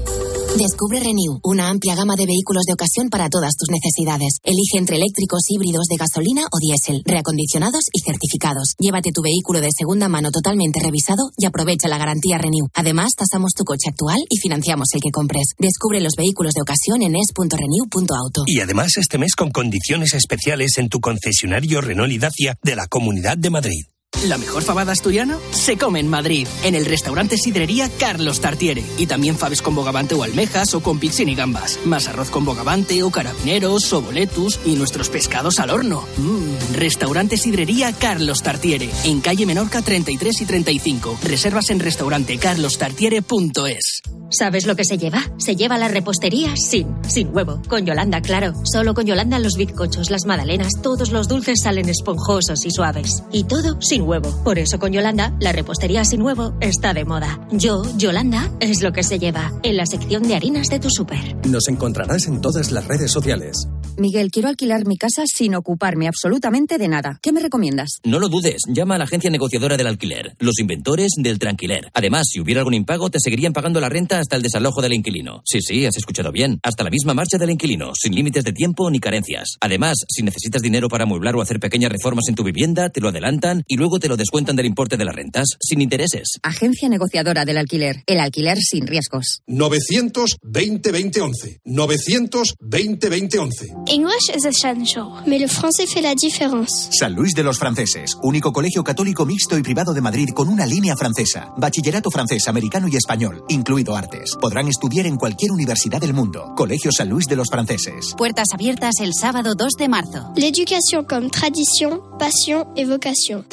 [0.57, 4.37] Descubre Renew, una amplia gama de vehículos de ocasión para todas tus necesidades.
[4.43, 8.75] Elige entre eléctricos, híbridos de gasolina o diésel, reacondicionados y certificados.
[8.77, 12.67] Llévate tu vehículo de segunda mano totalmente revisado y aprovecha la garantía Renew.
[12.73, 15.55] Además, tasamos tu coche actual y financiamos el que compres.
[15.57, 18.43] Descubre los vehículos de ocasión en es.renew.auto.
[18.45, 22.87] Y además este mes con condiciones especiales en tu concesionario Renault y Dacia de la
[22.87, 23.85] Comunidad de Madrid.
[24.27, 28.83] La mejor fabada asturiana se come en Madrid, en el restaurante Sidrería Carlos Tartiere.
[28.99, 31.79] Y también faves con bogavante o almejas o con pizzín y gambas.
[31.85, 36.05] Más arroz con bogavante o carabineros o boletus y nuestros pescados al horno.
[36.17, 41.17] Mmm, restaurante Sidrería Carlos Tartiere, en calle Menorca 33 y 35.
[41.23, 44.03] Reservas en restaurantecarlostartiere.es.
[44.31, 45.21] ¿Sabes lo que se lleva?
[45.37, 47.61] Se lleva la repostería sin, sin huevo.
[47.67, 48.53] Con Yolanda, claro.
[48.63, 53.23] Solo con Yolanda los bizcochos, las magdalenas, todos los dulces salen esponjosos y suaves.
[53.33, 54.31] Y todo sin huevo.
[54.45, 57.45] Por eso con Yolanda, la repostería sin huevo está de moda.
[57.51, 59.51] Yo, Yolanda, es lo que se lleva.
[59.63, 61.35] En la sección de harinas de tu súper.
[61.45, 63.67] Nos encontrarás en todas las redes sociales.
[64.01, 67.19] Miguel, quiero alquilar mi casa sin ocuparme absolutamente de nada.
[67.21, 67.99] ¿Qué me recomiendas?
[68.03, 71.91] No lo dudes, llama a la agencia negociadora del alquiler, los inventores del tranquiler.
[71.93, 75.43] Además, si hubiera algún impago, te seguirían pagando la renta hasta el desalojo del inquilino.
[75.45, 76.59] Sí, sí, has escuchado bien.
[76.63, 79.57] Hasta la misma marcha del inquilino, sin límites de tiempo ni carencias.
[79.61, 83.09] Además, si necesitas dinero para amueblar o hacer pequeñas reformas en tu vivienda, te lo
[83.09, 86.39] adelantan y luego te lo descuentan del importe de las rentas, sin intereses.
[86.41, 88.01] Agencia negociadora del alquiler.
[88.07, 89.43] El alquiler sin riesgos.
[89.45, 91.59] 920 2011.
[91.65, 93.90] 920 2011.
[93.91, 96.87] English is essential, mais le français fait la différence.
[96.97, 100.65] San Luis de los Franceses, único colegio católico mixto y privado de Madrid con una
[100.65, 101.51] línea francesa.
[101.57, 104.37] Bachillerato francés, americano y español, incluido artes.
[104.39, 106.53] Podrán estudiar en cualquier universidad del mundo.
[106.55, 108.15] Colegio San Luis de los Franceses.
[108.17, 110.31] Puertas abiertas el sábado 2 de marzo.
[110.37, 113.43] L'éducation comme tradition, passion et vocation.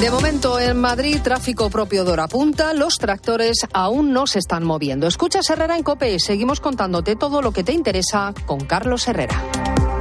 [0.00, 4.64] De momento en Madrid, tráfico propio de hora punta, los tractores aún no se están
[4.64, 5.06] moviendo.
[5.06, 9.93] Escuchas Herrera en Cope, seguimos contándote todo lo que te interesa con Carlos Herrera.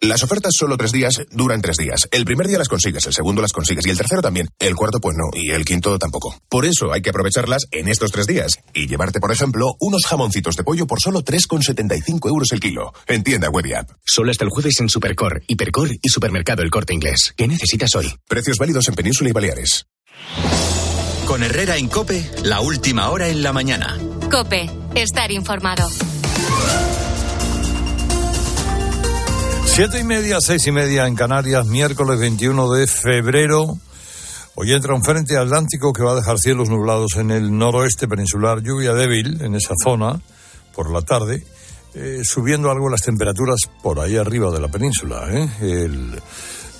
[0.00, 2.08] Las ofertas solo tres días duran tres días.
[2.12, 4.48] El primer día las consigues, el segundo las consigues y el tercero también.
[4.60, 6.40] El cuarto pues no y el quinto tampoco.
[6.48, 10.54] Por eso hay que aprovecharlas en estos tres días y llevarte, por ejemplo, unos jamoncitos
[10.54, 12.94] de pollo por solo 3,75 euros el kilo.
[13.08, 13.90] En tienda web y app.
[14.04, 17.34] Solo hasta el jueves en Supercor, Hipercor y Supermercado El Corte Inglés.
[17.36, 18.14] ¿Qué necesitas hoy?
[18.28, 19.86] Precios válidos en Península y Baleares.
[21.26, 23.98] Con Herrera en Cope, la última hora en la mañana.
[24.30, 25.90] Cope, estar informado.
[29.78, 33.78] Siete y media, seis y media en Canarias, miércoles 21 de febrero.
[34.56, 38.60] Hoy entra un frente atlántico que va a dejar cielos nublados en el noroeste peninsular,
[38.60, 40.20] lluvia débil en esa zona
[40.74, 41.46] por la tarde,
[41.94, 45.28] eh, subiendo algo las temperaturas por ahí arriba de la península.
[45.30, 45.48] ¿eh?
[45.60, 46.20] El,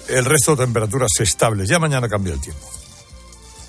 [0.08, 1.68] el resto de temperaturas estables.
[1.68, 2.68] Ya mañana cambia el tiempo.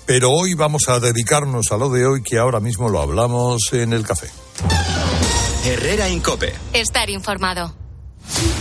[0.06, 3.92] Pero hoy vamos a dedicarnos a lo de hoy que ahora mismo lo hablamos en
[3.92, 4.28] el café.
[5.64, 6.52] Herrera en Cope.
[6.72, 7.76] Estar informado.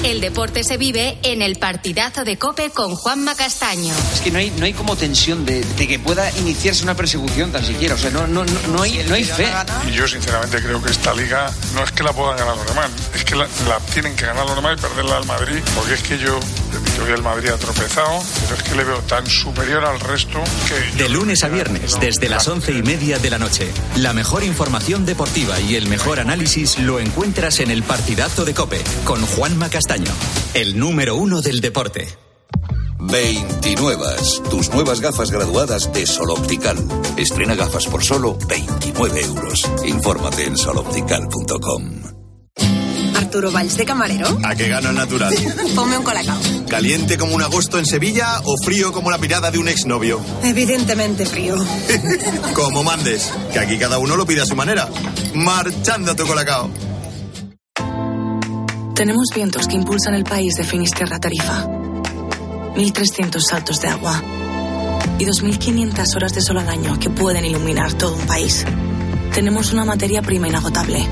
[0.03, 3.93] El deporte se vive en el partidazo de Cope con Juanma Castaño.
[4.13, 7.51] Es que no hay, no hay como tensión de, de que pueda iniciarse una persecución
[7.51, 7.95] tan siquiera.
[7.95, 9.47] O sea, no, no, no, no hay, no hay fe.
[9.87, 12.89] Y yo sinceramente creo que esta liga no es que la puedan ganar los demás,
[13.13, 16.01] es que la, la tienen que ganar los demás y perderla al Madrid, porque es
[16.03, 16.39] que yo,
[16.71, 20.41] repito, hoy el Madrid ha tropezado, pero es que le veo tan superior al resto
[20.67, 20.97] que...
[20.97, 23.71] De lunes a viernes, desde las once y media de la noche.
[23.97, 28.83] La mejor información deportiva y el mejor análisis lo encuentras en el partidazo de Cope
[29.03, 29.21] con
[29.59, 30.11] Juanma Castaño,
[30.53, 32.07] el número uno del deporte.
[32.97, 34.05] 29.
[34.49, 36.77] Tus nuevas gafas graduadas de Sol Optical.
[37.17, 39.69] Estrena gafas por solo 29 euros.
[39.85, 42.03] Infórmate en soloptical.com.
[43.17, 44.39] Arturo Valls de camarero.
[44.45, 45.35] ¿A qué gano el natural?
[45.75, 46.39] Ponme un colacao.
[46.69, 50.21] ¿Caliente como un agosto en Sevilla o frío como la mirada de un exnovio?
[50.41, 51.57] Evidentemente frío.
[52.53, 54.87] como mandes, que aquí cada uno lo pide a su manera.
[55.33, 56.69] Marchando tu colacao.
[58.99, 61.65] Tenemos vientos que impulsan el país de Finisterra Tarifa.
[62.75, 64.21] 1.300 saltos de agua.
[65.17, 68.65] Y 2.500 horas de sol al año que pueden iluminar todo un país.
[69.33, 71.07] Tenemos una materia prima inagotable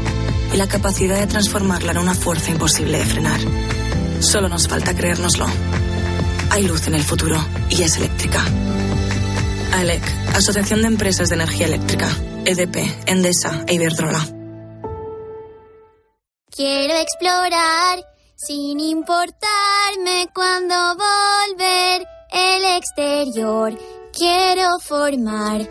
[0.54, 3.40] y la capacidad de transformarla en una fuerza imposible de frenar.
[4.20, 5.46] Solo nos falta creérnoslo.
[6.50, 8.44] Hay luz en el futuro y es eléctrica.
[9.72, 10.04] AELEC,
[10.36, 12.10] Asociación de Empresas de Energía Eléctrica.
[12.44, 14.37] EDP, Endesa e Iberdrola.
[16.58, 18.04] Quiero explorar
[18.36, 23.78] sin importarme cuando volver el exterior.
[24.12, 25.62] Quiero formar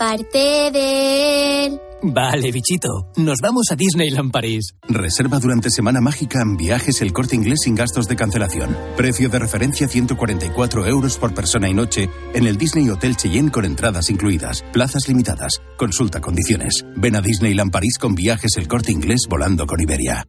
[0.00, 1.80] parte de él.
[2.02, 2.88] Vale, bichito.
[3.16, 4.74] Nos vamos a Disneyland París.
[4.88, 8.74] Reserva durante Semana Mágica en viajes el corte inglés sin gastos de cancelación.
[8.96, 13.66] Precio de referencia 144 euros por persona y noche en el Disney Hotel Cheyenne con
[13.66, 14.64] entradas incluidas.
[14.72, 15.60] Plazas limitadas.
[15.76, 16.86] Consulta condiciones.
[16.96, 20.24] Ven a Disneyland París con viajes el corte inglés volando con Iberia.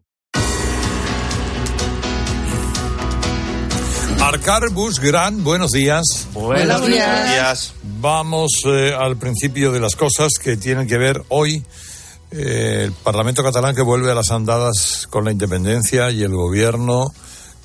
[4.22, 6.28] Arcar Bus Gran, buenos días.
[6.34, 7.74] Buenos días.
[8.00, 11.64] Vamos eh, al principio de las cosas que tienen que ver hoy.
[12.32, 17.08] eh, el Parlamento catalán que vuelve a las andadas con la independencia y el gobierno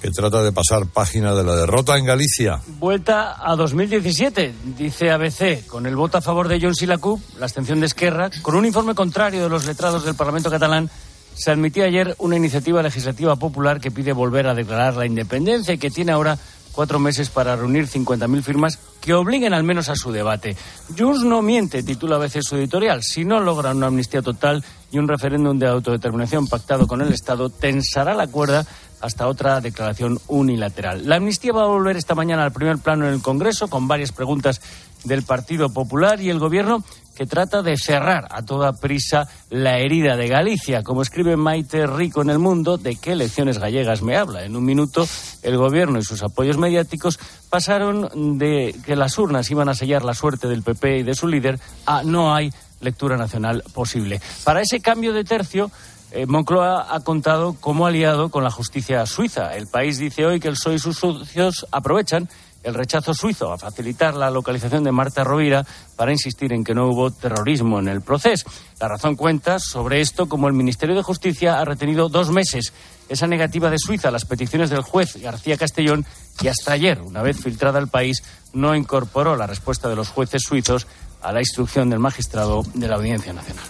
[0.00, 2.60] que trata de pasar página de la derrota en Galicia.
[2.78, 7.20] Vuelta a 2017, dice ABC, con el voto a favor de Junts y la CUP,
[7.38, 10.90] la abstención de Esquerra, con un informe contrario de los letrados del Parlamento catalán,
[11.36, 15.78] se admitió ayer una iniciativa legislativa popular que pide volver a declarar la independencia y
[15.78, 16.38] que tiene ahora
[16.72, 20.56] cuatro meses para reunir 50.000 firmas que obliguen al menos a su debate.
[20.96, 23.02] Junts no miente, titula a veces su editorial.
[23.02, 27.50] Si no logra una amnistía total y un referéndum de autodeterminación pactado con el Estado,
[27.50, 28.66] tensará la cuerda
[29.00, 31.06] hasta otra declaración unilateral.
[31.06, 34.12] La amnistía va a volver esta mañana al primer plano en el Congreso con varias
[34.12, 34.60] preguntas
[35.04, 36.82] del Partido Popular y el Gobierno
[37.16, 40.82] que trata de cerrar a toda prisa la herida de Galicia.
[40.82, 44.44] Como escribe Maite Rico en El Mundo, ¿de qué elecciones gallegas me habla?
[44.44, 45.08] En un minuto,
[45.42, 50.14] el Gobierno y sus apoyos mediáticos pasaron de que las urnas iban a sellar la
[50.14, 54.20] suerte del PP y de su líder a no hay lectura nacional posible.
[54.44, 55.70] Para ese cambio de tercio,
[56.12, 59.56] eh, Moncloa ha contado como aliado con la justicia suiza.
[59.56, 62.28] El país dice hoy que el PSOE y sus socios aprovechan
[62.66, 66.88] el rechazo suizo a facilitar la localización de Marta Rovira para insistir en que no
[66.88, 68.50] hubo terrorismo en el proceso.
[68.80, 72.72] La razón cuenta sobre esto como el Ministerio de Justicia ha retenido dos meses
[73.08, 76.04] esa negativa de Suiza a las peticiones del juez García Castellón
[76.42, 80.42] y hasta ayer, una vez filtrada al país, no incorporó la respuesta de los jueces
[80.42, 80.88] suizos
[81.22, 83.64] a la instrucción del magistrado de la Audiencia Nacional.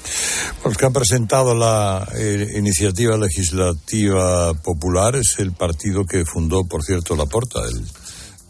[0.64, 6.82] Los que han presentado la eh, iniciativa legislativa popular es el partido que fundó, por
[6.82, 7.86] cierto, Laporta, el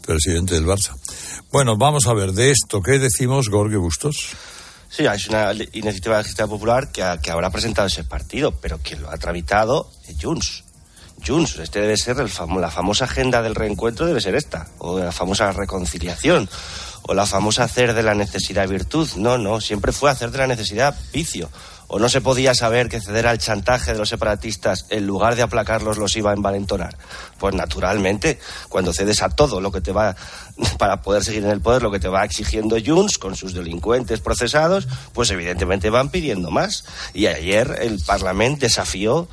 [0.07, 0.95] presidente del Barça.
[1.51, 4.29] Bueno, vamos a ver, de esto, ¿qué decimos, Gorge Bustos?
[4.89, 9.11] Sí, es una iniciativa legislativa popular que, que, habrá presentado ese partido, pero quien lo
[9.11, 10.63] ha tramitado es Junts.
[11.25, 12.31] Junts, este debe ser el
[12.61, 16.49] la famosa agenda del reencuentro, debe ser esta, o la famosa reconciliación,
[17.01, 19.09] o la famosa hacer de la necesidad virtud.
[19.17, 21.49] No, no, siempre fue hacer de la necesidad vicio
[21.89, 25.41] ¿O no se podía saber que ceder al chantaje de los separatistas en lugar de
[25.41, 26.97] aplacarlos los iba a envalentonar?
[27.39, 30.15] Pues naturalmente, cuando cedes a todo lo que te va,
[30.77, 34.19] para poder seguir en el poder, lo que te va exigiendo Junts con sus delincuentes
[34.19, 36.83] procesados, pues evidentemente van pidiendo más.
[37.13, 39.29] Y ayer el Parlamento desafió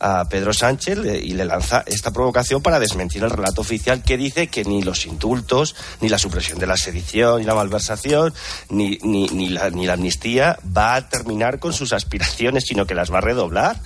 [0.00, 4.48] a Pedro Sánchez y le lanza esta provocación para desmentir el relato oficial que dice
[4.48, 8.32] que ni los indultos, ni la supresión de la sedición, ni la malversación,
[8.70, 12.94] ni, ni, ni, la, ni la amnistía va a terminar con sus aspiraciones, sino que
[12.94, 13.80] las va a redoblar.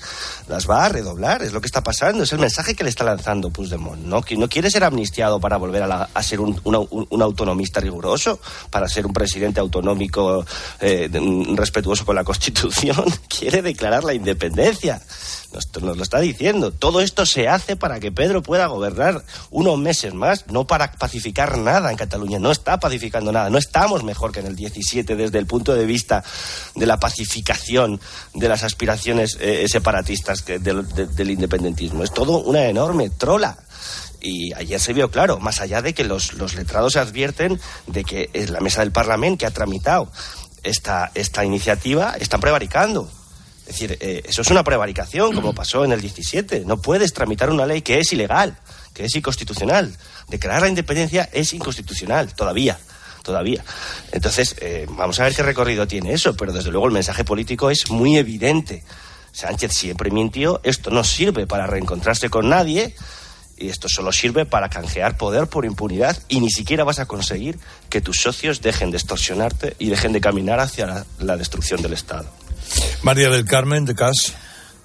[0.49, 3.05] Las va a redoblar, es lo que está pasando, es el mensaje que le está
[3.05, 4.03] lanzando Puigdemont.
[4.03, 8.41] No, no quiere ser amnistiado para volver a, a ser un, un, autonomista riguroso,
[8.71, 10.45] para ser un presidente autonómico
[10.81, 11.09] eh,
[11.55, 15.01] respetuoso con la Constitución, quiere declarar la independencia.
[15.53, 16.73] Nos, lo está diciendo.
[16.73, 21.59] Todo esto se hace para que Pedro pueda gobernar unos meses más, no para pacificar
[21.59, 22.39] nada en Cataluña.
[22.39, 23.51] No está pacificando nada.
[23.51, 26.23] No estamos mejor que en el 17 desde el punto de vista
[26.75, 28.01] de la pacificación
[28.35, 32.05] de las aspiraciones eh, separatistas del, de, del independentismo.
[32.05, 33.59] Es todo una enorme trola
[34.21, 38.31] y ayer se vio claro, más allá de que los, los letrados advierten de que
[38.33, 40.09] es la mesa del Parlamento que ha tramitado
[40.63, 43.11] esta, esta iniciativa, están prevaricando
[43.71, 46.65] es decir, eh, eso es una prevaricación, como pasó en el 17.
[46.67, 48.59] No puedes tramitar una ley que es ilegal,
[48.93, 49.97] que es inconstitucional.
[50.27, 52.77] Declarar la independencia es inconstitucional, todavía.
[53.23, 53.63] Todavía.
[54.11, 57.71] Entonces, eh, vamos a ver qué recorrido tiene eso, pero desde luego el mensaje político
[57.71, 58.83] es muy evidente.
[59.31, 62.97] Sánchez siempre mintió, esto no sirve para reencontrarse con nadie,
[63.61, 67.59] y esto solo sirve para canjear poder por impunidad y ni siquiera vas a conseguir
[67.89, 72.27] que tus socios dejen de extorsionarte y dejen de caminar hacia la, destrucción del Estado.
[73.03, 74.35] María del Carmen de Cas.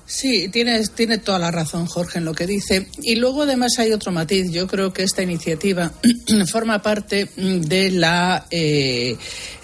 [0.08, 2.88] Sí, tiene, tiene toda la razón Jorge en lo que dice.
[3.01, 4.51] Y luego además hay otro matiz.
[4.51, 5.91] Yo creo que esta iniciativa
[6.47, 9.18] forma parte de la eh,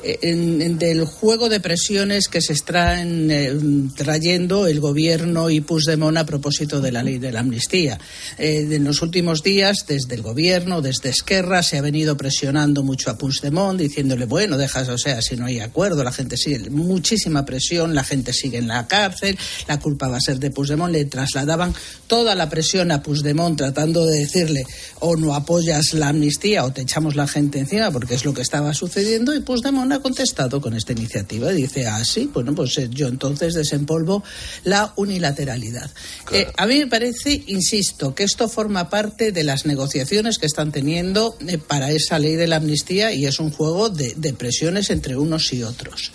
[0.03, 3.53] en, del juego de presiones que se están eh,
[3.95, 7.99] trayendo el gobierno y Puigdemont a propósito de la ley de la amnistía.
[8.37, 13.11] Eh, en los últimos días, desde el gobierno, desde Esquerra, se ha venido presionando mucho
[13.11, 17.45] a Puigdemont, diciéndole, bueno, dejas, o sea, si no hay acuerdo, la gente sigue, muchísima
[17.45, 19.37] presión, la gente sigue en la cárcel,
[19.67, 21.73] la culpa va a ser de Puigdemont, le trasladaban
[22.07, 24.65] toda la presión a Puigdemont tratando de decirle
[24.99, 28.41] o no apoyas la amnistía o te echamos la gente encima porque es lo que
[28.41, 32.89] estaba sucediendo y Puigdemont ha contestado con esta iniciativa dice, ah, sí, bueno, pues eh,
[32.91, 34.23] yo entonces desempolvo
[34.63, 35.89] la unilateralidad.
[36.31, 40.71] Eh, a mí me parece, insisto, que esto forma parte de las negociaciones que están
[40.71, 44.89] teniendo eh, para esa ley de la amnistía y es un juego de, de presiones
[44.89, 46.11] entre unos y otros.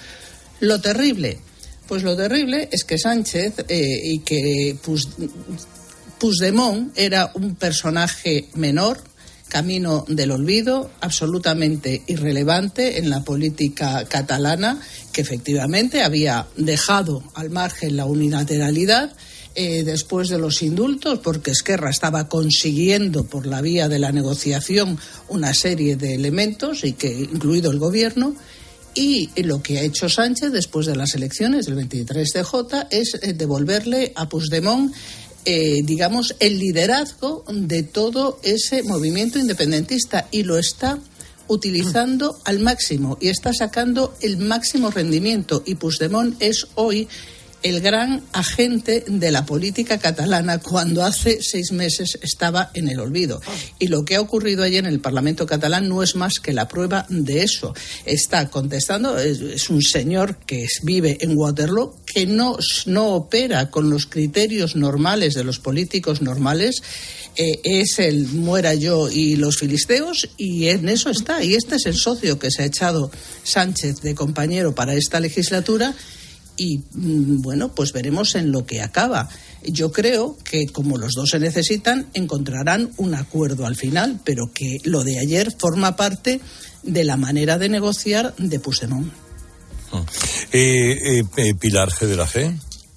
[0.60, 1.38] Lo terrible
[1.86, 4.76] pues lo terrible es que Sánchez eh, y que
[6.18, 9.02] Puigdemont era un personaje menor,
[9.48, 14.80] camino del olvido, absolutamente irrelevante en la política catalana,
[15.12, 19.14] que efectivamente había dejado al margen la unilateralidad.
[19.58, 24.98] Eh, después de los indultos, porque Esquerra estaba consiguiendo por la vía de la negociación
[25.28, 28.34] una serie de elementos, y que incluido el gobierno,
[28.96, 33.14] y lo que ha hecho Sánchez después de las elecciones del 23 de J es
[33.22, 34.92] eh, devolverle a Puigdemont
[35.48, 40.98] eh, digamos, el liderazgo de todo ese movimiento independentista y lo está
[41.46, 45.62] utilizando al máximo y está sacando el máximo rendimiento.
[45.64, 47.06] Y Puigdemont es hoy
[47.62, 53.40] el gran agente de la política catalana cuando hace seis meses estaba en el olvido.
[53.78, 56.68] Y lo que ha ocurrido allí en el Parlamento catalán no es más que la
[56.68, 57.74] prueba de eso.
[58.04, 64.06] Está contestando, es, un señor que vive en Waterloo, que no, no opera con los
[64.06, 66.82] criterios normales de los políticos normales.
[67.38, 71.42] Eh, es el muera yo y los filisteos y en eso está.
[71.42, 73.10] Y este es el socio que se ha echado
[73.42, 75.94] Sánchez de compañero para esta legislatura
[76.56, 79.28] y mm, bueno, pues veremos en lo que acaba.
[79.64, 84.78] Yo creo que como los dos se necesitan, encontrarán un acuerdo al final, pero que
[84.84, 86.40] lo de ayer forma parte
[86.82, 89.12] de la manera de negociar de Puigdemont.
[90.52, 92.06] Eh, eh, Pilar G.
[92.06, 92.54] de la G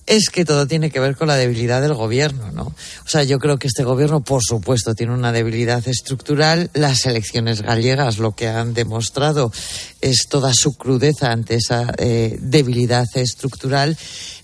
[0.10, 2.64] es que todo tiene que ver con la debilidad del gobierno, ¿no?
[2.64, 6.72] O sea, yo creo que este gobierno, por supuesto, tiene una debilidad estructural.
[6.74, 9.54] Las elecciones gallegas lo que han demostrado
[10.02, 13.98] es toda su crudeza ante esa eh, debilidad estructural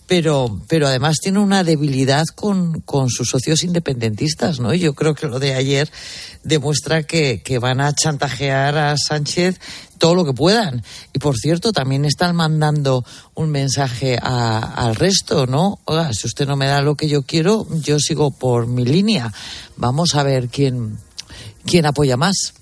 [0.08, 4.72] pero, pero además tiene una debilidad con, con, sus socios independentistas, ¿no?
[4.74, 5.90] Yo creo que lo de ayer
[6.44, 9.60] demuestra que, que, van a chantajear a Sánchez
[9.98, 10.84] todo lo que puedan.
[11.14, 15.80] Y por cierto, también están mandando un mensaje al resto, ¿no?
[15.86, 19.32] Oiga, si usted no me da lo que yo quiero, yo sigo por mi línea.
[19.78, 20.98] Vamos a ver quién,
[21.66, 22.54] quién apoya más.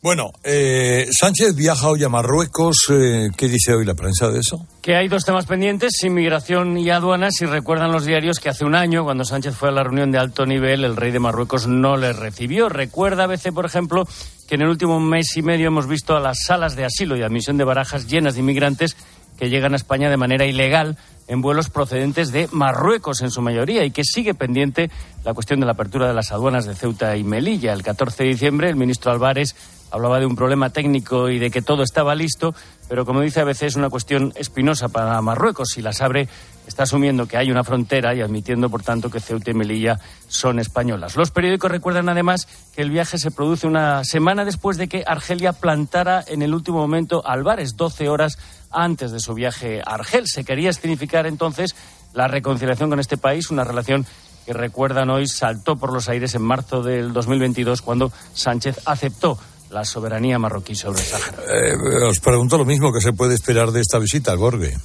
[0.00, 2.76] Bueno, eh, Sánchez viaja hoy a Marruecos.
[2.90, 4.66] Eh, ¿Qué dice hoy la prensa de eso?
[4.80, 7.34] Que hay dos temas pendientes, inmigración y aduanas.
[7.40, 10.18] Y recuerdan los diarios que hace un año, cuando Sánchez fue a la reunión de
[10.18, 12.68] alto nivel, el rey de Marruecos no le recibió.
[12.68, 14.06] Recuerda ABC, por ejemplo,
[14.48, 17.22] que en el último mes y medio hemos visto a las salas de asilo y
[17.22, 18.96] admisión de barajas llenas de inmigrantes
[19.38, 20.96] que llegan a España de manera ilegal
[21.28, 24.90] en vuelos procedentes de Marruecos en su mayoría y que sigue pendiente
[25.22, 27.74] la cuestión de la apertura de las aduanas de Ceuta y Melilla.
[27.74, 29.54] El 14 de diciembre el ministro Álvarez
[29.90, 32.54] hablaba de un problema técnico y de que todo estaba listo,
[32.88, 35.68] pero como dice a veces es una cuestión espinosa para Marruecos.
[35.74, 36.26] Si las abre,
[36.68, 39.98] está asumiendo que hay una frontera y admitiendo, por tanto, que Ceuta y Melilla
[40.28, 41.16] son españolas.
[41.16, 42.46] Los periódicos recuerdan además
[42.76, 46.78] que el viaje se produce una semana después de que Argelia plantara en el último
[46.78, 48.38] momento Álvarez, 12 horas
[48.70, 50.26] antes de su viaje a Argel.
[50.26, 51.74] Se quería significar entonces
[52.12, 54.06] la reconciliación con este país, una relación
[54.44, 59.38] que recuerdan hoy saltó por los aires en marzo del 2022 cuando Sánchez aceptó
[59.70, 61.42] la soberanía marroquí sobre el Sáhara.
[61.48, 64.76] Eh, os pregunto lo mismo que se puede esperar de esta visita al Borgue.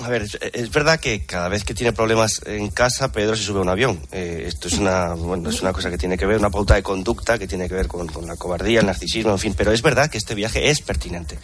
[0.00, 3.58] A ver, es, verdad que cada vez que tiene problemas en casa, Pedro se sube
[3.58, 4.00] a un avión.
[4.10, 6.82] Eh, esto es una, bueno, es una cosa que tiene que ver, una pauta de
[6.82, 9.54] conducta que tiene que ver con, la cobardía, el narcisismo, en fin.
[9.54, 11.38] Pero es verdad que este viaje es pertinente.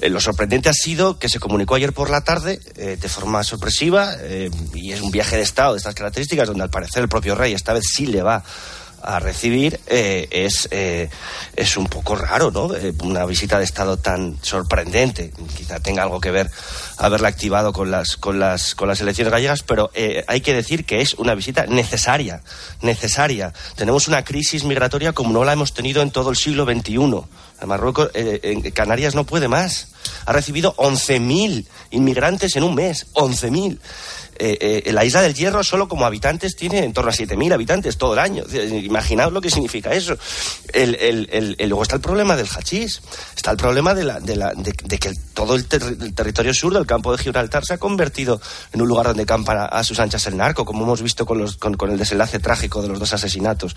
[0.00, 4.14] Eh, lo sorprendente ha sido que se comunicó ayer por la tarde de forma sorpresiva
[4.74, 7.52] y es un viaje de Estado de estas características donde al parecer el propio rey
[7.52, 8.42] esta vez sí le va
[9.04, 11.10] a recibir eh, es, eh,
[11.54, 12.74] es un poco raro, ¿no?
[12.74, 15.30] Eh, una visita de Estado tan sorprendente.
[15.56, 16.50] Quizá tenga algo que ver
[16.96, 19.90] haberla activado con las, con las, con las elecciones gallegas, pero
[20.26, 22.42] hay que decir que es una visita necesaria,
[22.80, 23.52] necesaria.
[23.76, 27.24] Tenemos una crisis migratoria como no la hemos tenido en todo el siglo XXI.
[27.66, 29.88] Marruecos, en Canarias no puede más.
[30.26, 33.06] Ha recibido 11.000 inmigrantes en un mes.
[33.14, 33.78] 11.000
[34.36, 37.96] eh, eh, la isla del Hierro solo como habitantes tiene en torno a 7.000 habitantes
[37.96, 38.44] todo el año.
[38.52, 40.16] Imaginaos lo que significa eso.
[40.72, 43.00] El, luego está el problema del hachís,
[43.36, 47.12] está el problema de, la, de, la, de, que todo el, territorio sur del campo
[47.12, 48.40] de Gibraltar se ha convertido
[48.72, 51.56] en un lugar donde campa a, sus anchas el narco, como hemos visto con, los,
[51.56, 53.76] con, el desenlace trágico de los dos asesinatos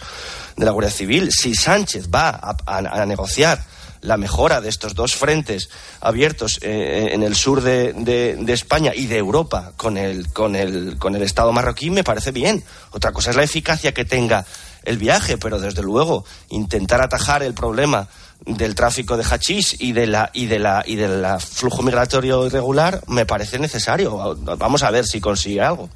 [0.56, 1.32] de la Guardia Civil.
[1.32, 3.64] Si Sánchez va a negociar
[4.02, 5.70] la mejora de estos dos frentes
[6.02, 11.16] abiertos eh, en el sur de, España y de Europa con el, con, el, con
[11.16, 12.64] el Estado marroquí me parece bien.
[12.92, 14.46] Otra cosa es la eficacia que tenga
[14.84, 18.08] el viaje, pero desde luego intentar atajar el problema
[18.46, 23.02] del tráfico de hachís y de la y de la y del flujo migratorio irregular
[23.08, 24.38] me parece necesario.
[24.58, 25.90] Vamos a ver si consigue algo.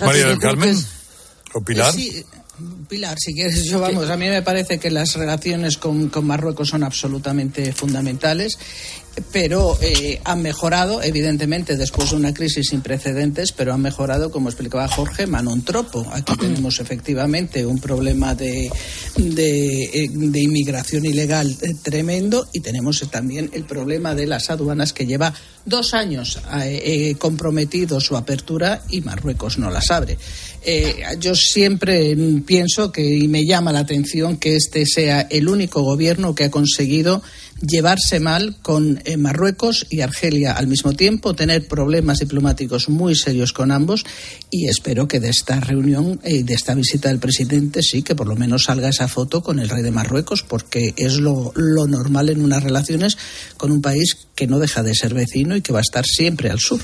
[0.00, 0.76] María del Carmen,
[1.54, 1.94] ¿o Pilar?
[2.90, 6.70] Pilar, si quieres, yo vamos, a mí me parece que las relaciones con, con Marruecos
[6.70, 8.58] son absolutamente fundamentales
[9.32, 14.48] pero eh, han mejorado, evidentemente, después de una crisis sin precedentes, pero han mejorado, como
[14.48, 16.06] explicaba Jorge, Manontropo.
[16.12, 18.70] Aquí tenemos efectivamente un problema de,
[19.16, 25.06] de, eh, inmigración ilegal eh, tremendo y tenemos también el problema de las aduanas que
[25.06, 25.34] lleva
[25.64, 26.40] dos años
[27.18, 30.16] comprometido su apertura y Marruecos no las abre.
[31.18, 36.34] yo siempre pienso que, y me llama la atención que este sea el único gobierno
[36.34, 37.22] que ha conseguido
[37.60, 43.52] llevarse mal con eh, Marruecos y Argelia al mismo tiempo, tener problemas diplomáticos muy serios
[43.52, 44.04] con ambos
[44.50, 48.26] y espero que de esta reunión y de esta visita del presidente sí que por
[48.26, 52.30] lo menos salga esa foto con el rey de Marruecos porque es lo, lo normal
[52.30, 53.18] en unas relaciones
[53.56, 56.50] con un país que no deja de ser vecino y que va a estar siempre
[56.50, 56.80] al sur.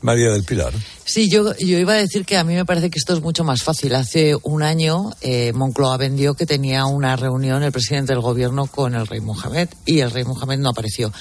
[0.00, 0.72] María del Pilar.
[1.04, 3.42] Sí, yo, yo iba a decir que a mí me parece que esto es mucho
[3.42, 3.94] más fácil.
[3.96, 8.94] Hace un año eh, Moncloa vendió que tenía una reunión el presidente del gobierno con
[8.94, 11.12] el rey Mohamed y el rey Mohamed no apareció.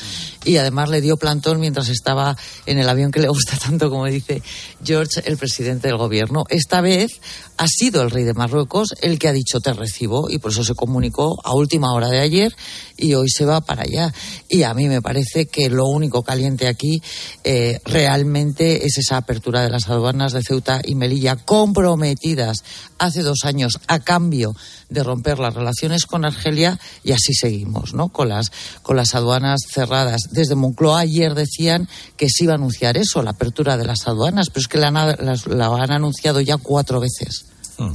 [0.45, 4.05] Y además le dio plantón mientras estaba en el avión que le gusta tanto, como
[4.05, 4.43] dice
[4.83, 6.43] George, el presidente del gobierno.
[6.49, 7.19] Esta vez
[7.57, 10.63] ha sido el rey de Marruecos el que ha dicho te recibo y por eso
[10.63, 12.55] se comunicó a última hora de ayer
[12.97, 14.13] y hoy se va para allá.
[14.47, 17.01] Y a mí me parece que lo único caliente aquí
[17.43, 22.63] eh, realmente es esa apertura de las aduanas de Ceuta y Melilla comprometidas
[22.97, 24.53] hace dos años a cambio
[24.89, 28.09] de romper las relaciones con Argelia y así seguimos, ¿no?
[28.09, 28.51] Con las,
[28.83, 30.29] con las aduanas cerradas.
[30.31, 34.49] Desde Moncloa ayer decían que se iba a anunciar eso, la apertura de las aduanas,
[34.49, 37.45] pero es que la, han anunciado ya cuatro veces.
[37.77, 37.91] Mm.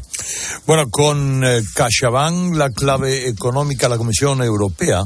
[0.67, 1.61] Bueno, con eh,
[2.55, 5.05] la clave económica, la Comisión Europea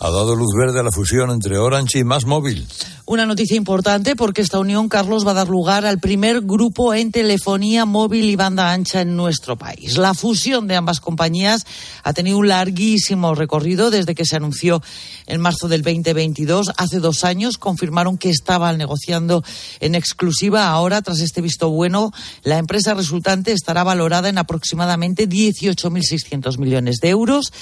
[0.00, 2.66] ha dado luz verde a la fusión entre Orange y Más Móvil.
[3.10, 7.10] Una noticia importante porque esta unión, Carlos, va a dar lugar al primer grupo en
[7.10, 9.96] telefonía móvil y banda ancha en nuestro país.
[9.96, 11.64] La fusión de ambas compañías
[12.04, 14.82] ha tenido un larguísimo recorrido desde que se anunció
[15.26, 16.72] en marzo del 2022.
[16.76, 19.42] Hace dos años confirmaron que estaban negociando
[19.80, 20.68] en exclusiva.
[20.68, 27.08] Ahora, tras este visto bueno, la empresa resultante estará valorada en aproximadamente 18.600 millones de
[27.08, 27.54] euros.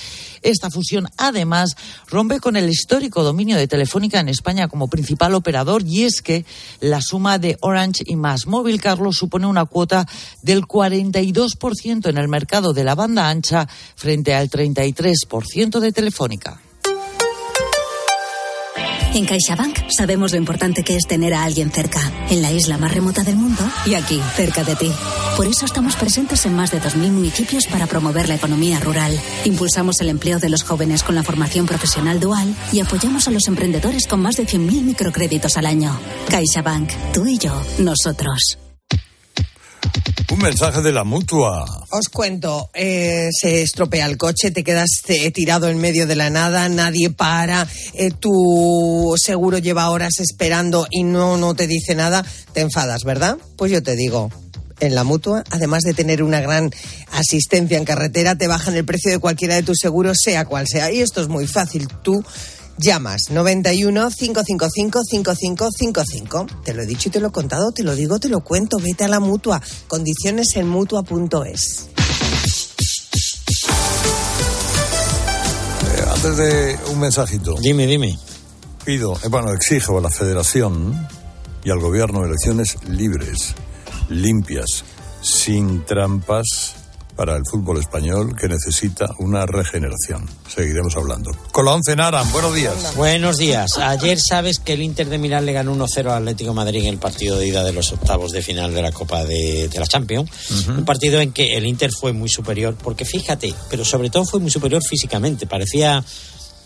[0.42, 1.76] Esta fusión, además,
[2.08, 6.44] rompe con el histórico dominio de Telefónica en España como principal operador y es que
[6.80, 10.06] la suma de Orange y Más Móvil, Carlos, supone una cuota
[10.42, 16.60] del 42% en el mercado de la banda ancha frente al 33% de Telefónica.
[19.16, 22.92] En CaixaBank sabemos lo importante que es tener a alguien cerca, en la isla más
[22.92, 24.92] remota del mundo y aquí, cerca de ti.
[25.38, 29.18] Por eso estamos presentes en más de 2.000 municipios para promover la economía rural.
[29.46, 33.48] Impulsamos el empleo de los jóvenes con la formación profesional dual y apoyamos a los
[33.48, 35.98] emprendedores con más de 100.000 microcréditos al año.
[36.28, 38.58] CaixaBank, tú y yo, nosotros.
[40.28, 41.64] Un mensaje de la mutua.
[41.90, 46.30] Os cuento, eh, se estropea el coche, te quedas eh, tirado en medio de la
[46.30, 52.24] nada, nadie para, eh, tu seguro lleva horas esperando y no, no te dice nada,
[52.52, 53.38] te enfadas, ¿verdad?
[53.56, 54.30] Pues yo te digo,
[54.80, 56.72] en la mutua, además de tener una gran
[57.12, 60.90] asistencia en carretera, te bajan el precio de cualquiera de tus seguros, sea cual sea.
[60.90, 61.88] Y esto es muy fácil.
[62.02, 62.24] Tú
[62.78, 66.46] llamas 91 555 5555.
[66.64, 68.78] Te lo he dicho y te lo he contado, te lo digo, te lo cuento.
[68.78, 69.60] Vete a la mutua.
[69.88, 71.88] Condiciones en mutua.es.
[75.84, 77.54] Eh, antes de un mensajito.
[77.60, 78.18] Dime, dime.
[78.84, 81.08] Pido, eh, bueno, exijo a la Federación
[81.64, 83.54] y al Gobierno elecciones libres,
[84.08, 84.84] limpias,
[85.20, 86.75] sin trampas
[87.16, 90.28] para el fútbol español que necesita una regeneración.
[90.48, 91.30] Seguiremos hablando.
[91.50, 92.94] Con la once Naran, buenos días.
[92.94, 93.78] Buenos días.
[93.78, 96.88] Ayer sabes que el Inter de Milán le ganó 1-0 al Atlético de Madrid en
[96.88, 100.30] el partido de ida de los octavos de final de la Copa de, la Champions.
[100.68, 104.40] Un partido en que el Inter fue muy superior, porque fíjate, pero sobre todo fue
[104.40, 105.46] muy superior físicamente.
[105.46, 106.04] Parecía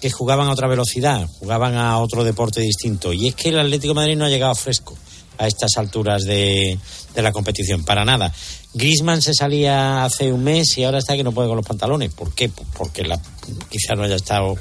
[0.01, 3.13] que jugaban a otra velocidad, jugaban a otro deporte distinto.
[3.13, 4.97] Y es que el Atlético de Madrid no ha llegado fresco
[5.39, 6.79] a estas alturas de,
[7.15, 8.33] de la competición, para nada.
[8.73, 12.13] Grisman se salía hace un mes y ahora está que no puede con los pantalones.
[12.13, 12.51] ¿Por qué?
[12.77, 13.21] Porque la,
[13.69, 14.57] quizá no haya estado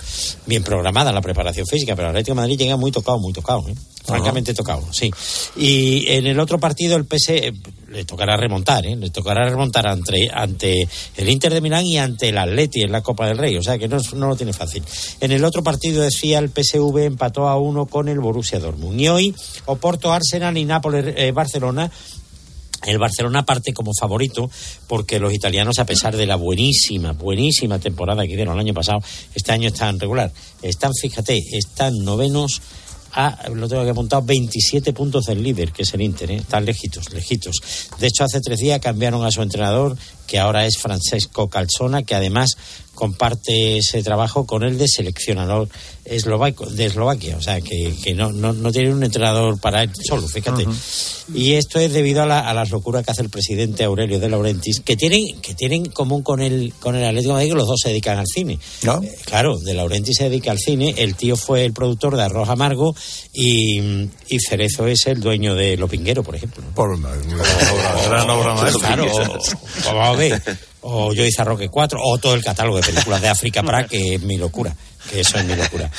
[0.45, 3.67] bien programada la preparación física, pero el Atlético de Madrid llega muy tocado, muy tocado.
[3.69, 3.75] ¿eh?
[4.03, 5.11] Francamente tocado, sí.
[5.55, 7.53] Y en el otro partido el PS eh,
[7.89, 8.95] le tocará remontar, ¿eh?
[8.95, 13.01] le tocará remontar ante, ante el Inter de Milán y ante el Atleti en la
[13.01, 14.83] Copa del Rey, o sea que no, no lo tiene fácil.
[15.19, 18.99] En el otro partido decía el PSV empató a uno con el Borussia Dortmund.
[18.99, 19.35] Y hoy
[19.65, 21.91] Oporto, Arsenal y Nápoles, eh, Barcelona
[22.85, 24.49] el Barcelona parte como favorito
[24.87, 28.99] porque los italianos, a pesar de la buenísima, buenísima temporada que dieron el año pasado,
[29.35, 30.31] este año están regular.
[30.61, 32.61] Están, fíjate, están novenos
[33.11, 36.35] a, lo tengo que apuntar, 27 puntos del líder, que es el Inter, ¿eh?
[36.37, 37.55] están lejitos, lejitos.
[37.99, 42.15] De hecho, hace tres días cambiaron a su entrenador, que ahora es Francesco Calzona, que
[42.15, 42.55] además
[42.99, 45.69] comparte ese trabajo con el de seleccionador
[46.03, 49.91] eslovaco, de Eslovaquia, o sea que, que no, no, no, tiene un entrenador para él
[50.05, 50.67] solo, fíjate.
[51.33, 54.27] Y esto es debido a, la, a, las locuras que hace el presidente Aurelio de
[54.27, 57.55] Laurentiis, que tienen, que tienen en común con el, con el Atlético de Madrid que
[57.55, 58.59] los dos se dedican al cine.
[58.83, 62.49] Eh, claro, de Laurentiis se dedica al cine, el tío fue el productor de Arroz
[62.49, 62.93] Amargo
[63.31, 63.79] y,
[64.27, 66.63] y Cerezo es el dueño de Lopinguero, por ejemplo.
[66.75, 67.11] Por una,
[68.09, 68.95] gran obra maestra.
[68.95, 69.05] Claro,
[69.85, 70.41] vamos a ver
[70.81, 74.15] o Yo hice Roque 4, o todo el catálogo de películas de África para que
[74.15, 74.75] es mi locura,
[75.09, 75.91] que eso es mi locura.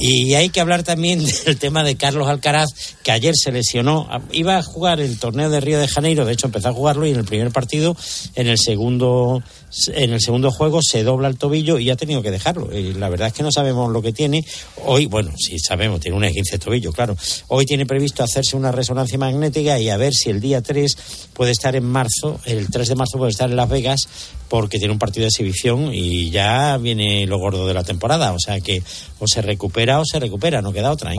[0.00, 2.68] Y hay que hablar también del tema de Carlos Alcaraz,
[3.02, 6.46] que ayer se lesionó, iba a jugar el torneo de Río de Janeiro, de hecho
[6.46, 7.96] empezó a jugarlo y en el primer partido,
[8.34, 9.42] en el segundo
[9.88, 12.76] en el segundo juego se dobla el tobillo y ha tenido que dejarlo.
[12.76, 14.44] Y la verdad es que no sabemos lo que tiene.
[14.84, 17.16] Hoy, bueno, sí sabemos, tiene un esguince de tobillo, claro.
[17.48, 20.96] Hoy tiene previsto hacerse una resonancia magnética y a ver si el día 3
[21.32, 24.08] puede estar en marzo, el 3 de marzo puede estar en Las Vegas
[24.48, 28.32] porque tiene un partido de exhibición y ya viene lo gordo de la temporada.
[28.32, 28.82] O sea que
[29.18, 31.12] o se recupera o se recupera, no queda otra.
[31.12, 31.18] ¿eh?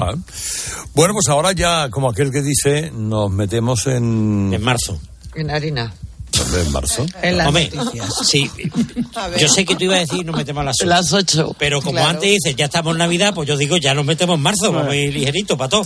[0.93, 4.51] Bueno, pues ahora ya, como aquel que dice, nos metemos en...
[4.53, 4.99] En marzo.
[5.35, 5.93] En harina.
[6.61, 7.05] En marzo.
[7.21, 8.13] En las Hombre, noticias.
[8.25, 8.49] Sí,
[9.39, 10.85] yo sé que tú ibas a decir nos metemos a las 8.
[10.89, 11.55] Las 8.
[11.59, 12.09] Pero como Claro.
[12.09, 14.91] antes dices, ya estamos en Navidad, pues yo digo, ya nos metemos en marzo, vamos
[14.91, 15.83] a ir ligerito, para todo.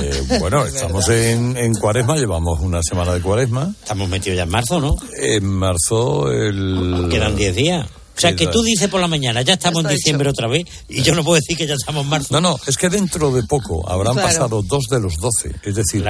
[0.00, 3.72] Eh, bueno, estamos en, en cuaresma, llevamos una semana de cuaresma.
[3.82, 4.96] Estamos metidos ya en marzo, ¿no?
[5.18, 7.08] En marzo el...
[7.10, 7.86] Quedan 10 días.
[8.20, 11.02] O sea, que tú dices por la mañana, ya estamos en diciembre otra vez, y
[11.02, 12.28] yo no puedo decir que ya estamos en marzo.
[12.32, 14.28] No, no, es que dentro de poco habrán Claro.
[14.28, 16.04] pasado dos de los doce, es decir,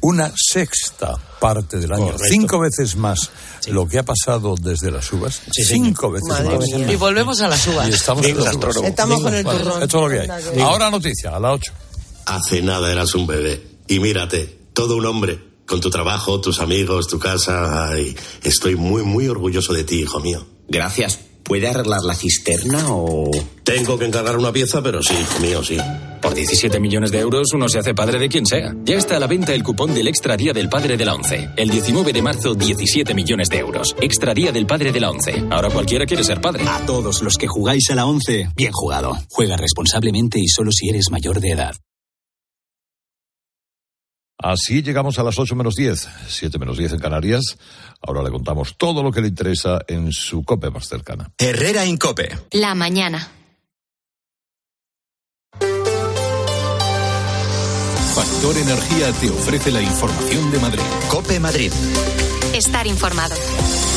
[0.00, 2.24] una sexta parte del año, Correcto.
[2.28, 3.30] cinco veces más
[3.68, 6.68] lo que ha pasado desde las uvas, Sí, cinco veces Madre más.
[6.68, 6.92] mía.
[6.92, 7.88] Y volvemos a las uvas.
[7.88, 8.76] Y estamos Digo, en las uvas.
[8.84, 9.82] Estamos con el Vale, turrón.
[9.82, 10.60] Esto es lo que hay.
[10.60, 11.72] Ahora noticia, a las ocho.
[12.26, 13.62] Hace nada eras un bebé.
[13.88, 15.38] Y mírate, todo un hombre.
[15.66, 17.88] Con tu trabajo, tus amigos, tu casa.
[17.88, 20.46] Ay, estoy muy, muy orgulloso de ti, hijo mío.
[20.68, 21.18] Gracias.
[21.44, 23.30] ¿Puede arreglar la cisterna o...?
[23.62, 25.76] Tengo que encargar una pieza, pero sí, hijo mío, sí.
[26.20, 28.74] Por 17 millones de euros uno se hace padre de quien sea.
[28.84, 31.50] Ya está a la venta el cupón del Extra Día del Padre de la ONCE.
[31.56, 33.94] El 19 de marzo, 17 millones de euros.
[34.00, 35.44] Extra Día del Padre de la ONCE.
[35.50, 36.64] Ahora cualquiera quiere ser padre.
[36.66, 39.18] A todos los que jugáis a la 11, bien jugado.
[39.30, 41.74] Juega responsablemente y solo si eres mayor de edad.
[44.38, 47.56] Así llegamos a las 8 menos 10, 7 menos 10 en Canarias.
[48.00, 51.30] Ahora le contamos todo lo que le interesa en su COPE más cercana.
[51.38, 52.36] Herrera Incope.
[52.52, 53.28] La mañana.
[58.14, 60.82] Factor Energía te ofrece la información de Madrid.
[61.08, 61.72] Cope Madrid.
[62.54, 63.34] Estar informado.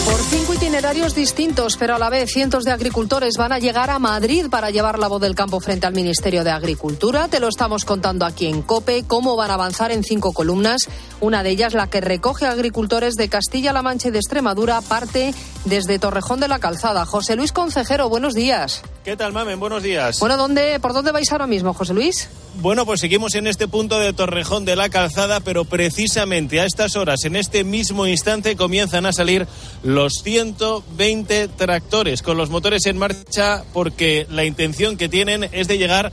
[0.05, 3.99] Por cinco itinerarios distintos, pero a la vez cientos de agricultores van a llegar a
[3.99, 7.27] Madrid para llevar la voz del campo frente al Ministerio de Agricultura.
[7.27, 10.89] Te lo estamos contando aquí en COPE, cómo van a avanzar en cinco columnas.
[11.21, 15.35] Una de ellas, la que recoge agricultores de Castilla-La Mancha y de Extremadura, parte
[15.65, 17.05] desde Torrejón de la Calzada.
[17.05, 18.81] José Luis Concejero, buenos días.
[19.07, 19.57] ¿Qué tal, Mamen?
[19.57, 20.19] Buenos días.
[20.19, 22.27] Bueno, ¿dónde, ¿por dónde vais ahora mismo, José Luis?
[22.55, 26.97] Bueno, pues seguimos en este punto de Torrejón de la Calzada, pero precisamente a estas
[26.97, 29.47] horas, en este mismo instante, comienzan a salir
[29.81, 35.77] los 120 tractores con los motores en marcha porque la intención que tienen es de
[35.77, 36.11] llegar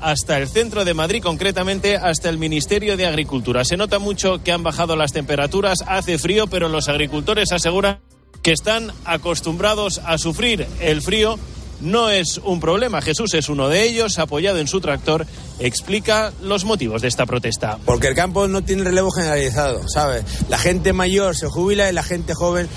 [0.00, 3.66] hasta el centro de Madrid, concretamente hasta el Ministerio de Agricultura.
[3.66, 8.00] Se nota mucho que han bajado las temperaturas, hace frío, pero los agricultores aseguran
[8.40, 11.38] que están acostumbrados a sufrir el frío.
[11.82, 13.02] No es un problema.
[13.02, 15.26] Jesús es uno de ellos, apoyado en su tractor,
[15.58, 17.76] explica los motivos de esta protesta.
[17.84, 20.24] Porque el campo no tiene relevo generalizado, ¿sabes?
[20.48, 22.68] La gente mayor se jubila y la gente joven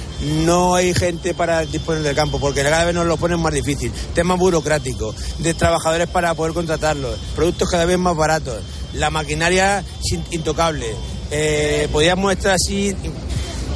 [0.44, 3.92] no hay gente para disponer del campo, porque cada vez nos lo ponen más difícil.
[4.16, 9.84] Tema burocrático, de trabajadores para poder contratarlos, productos cada vez más baratos, la maquinaria
[10.32, 10.88] intocable.
[11.30, 12.96] Eh, podríamos estar así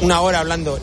[0.01, 0.79] una hora hablando.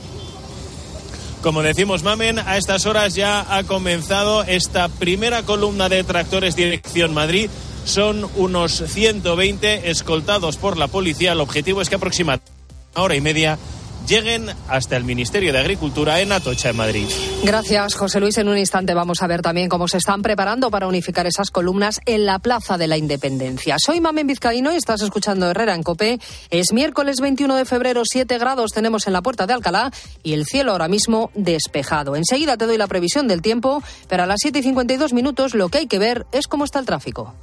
[1.47, 7.14] Como decimos, Mamen, a estas horas ya ha comenzado esta primera columna de tractores dirección
[7.14, 7.49] Madrid.
[7.84, 11.30] Son unos 120 escoltados por la policía.
[11.30, 12.51] El objetivo es que aproximadamente
[12.97, 13.61] una hora y media
[14.07, 17.07] lleguen hasta el Ministerio de Agricultura en Atocha, en Madrid.
[17.42, 18.38] Gracias, José Luis.
[18.38, 22.00] En un instante vamos a ver también cómo se están preparando para unificar esas columnas
[22.07, 23.76] en la Plaza de la Independencia.
[23.78, 26.18] Soy Mamen Vizcaíno y estás escuchando Herrera en Copé.
[26.50, 29.90] Es miércoles 21 de febrero, 7 grados tenemos en la puerta de Alcalá
[30.22, 32.16] y el cielo ahora mismo despejado.
[32.16, 35.68] Enseguida te doy la previsión del tiempo, pero a las 7 y 52 minutos lo
[35.68, 37.34] que hay que ver es cómo está el tráfico.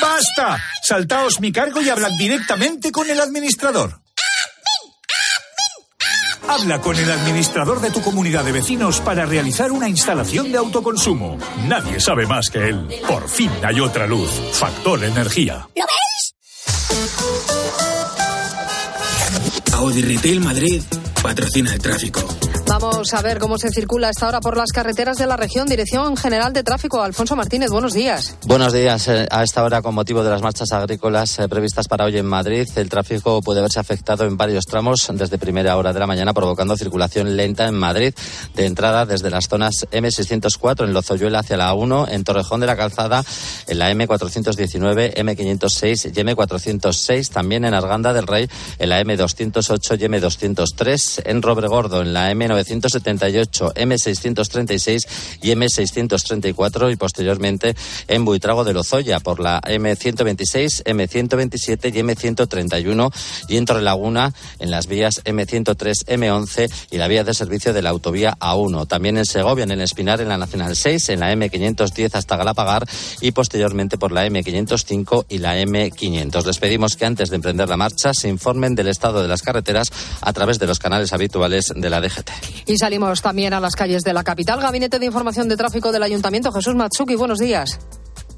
[0.00, 0.62] ¡Basta!
[0.82, 4.00] Saltaos mi cargo y hablad directamente con el administrador.
[6.46, 11.38] Habla con el administrador de tu comunidad de vecinos para realizar una instalación de autoconsumo.
[11.66, 12.86] Nadie sabe más que él.
[13.08, 14.30] Por fin hay otra luz.
[14.52, 15.66] Factor Energía.
[15.74, 15.84] ¿Lo
[19.78, 20.82] Audi Retail Madrid
[21.22, 22.20] patrocina el tráfico.
[22.80, 25.68] Vamos a ver cómo se circula esta hora por las carreteras de la región.
[25.68, 28.36] Dirección General de Tráfico, Alfonso Martínez, buenos días.
[28.46, 29.06] Buenos días.
[29.06, 32.26] Eh, A esta hora, con motivo de las marchas agrícolas eh, previstas para hoy en
[32.26, 36.34] Madrid, el tráfico puede verse afectado en varios tramos desde primera hora de la mañana,
[36.34, 38.12] provocando circulación lenta en Madrid.
[38.56, 42.76] De entrada, desde las zonas M604 en Lozoyuela hacia la 1, en Torrejón de la
[42.76, 43.24] Calzada,
[43.68, 48.50] en la M419, M506 y M406, también en Arganda del Rey,
[48.80, 55.06] en la M208 y M203, en Robregordo, en la M900 M978, M636
[55.42, 57.74] y M634 y posteriormente
[58.08, 63.12] en Buitrago de Lozoya por la M126, M127 y M131
[63.48, 67.90] y en Torrelaguna en las vías M103, M11 y la vía de servicio de la
[67.90, 68.86] autovía A1.
[68.88, 72.86] También en Segovia, en el Espinar, en la Nacional 6, en la M510 hasta Galapagar
[73.20, 76.44] y posteriormente por la M505 y la M500.
[76.44, 79.90] Les pedimos que antes de emprender la marcha se informen del estado de las carreteras
[80.20, 82.53] a través de los canales habituales de la DGT.
[82.66, 84.60] Y salimos también a las calles de la capital.
[84.60, 87.78] Gabinete de Información de Tráfico del Ayuntamiento, Jesús Matsuki, buenos días.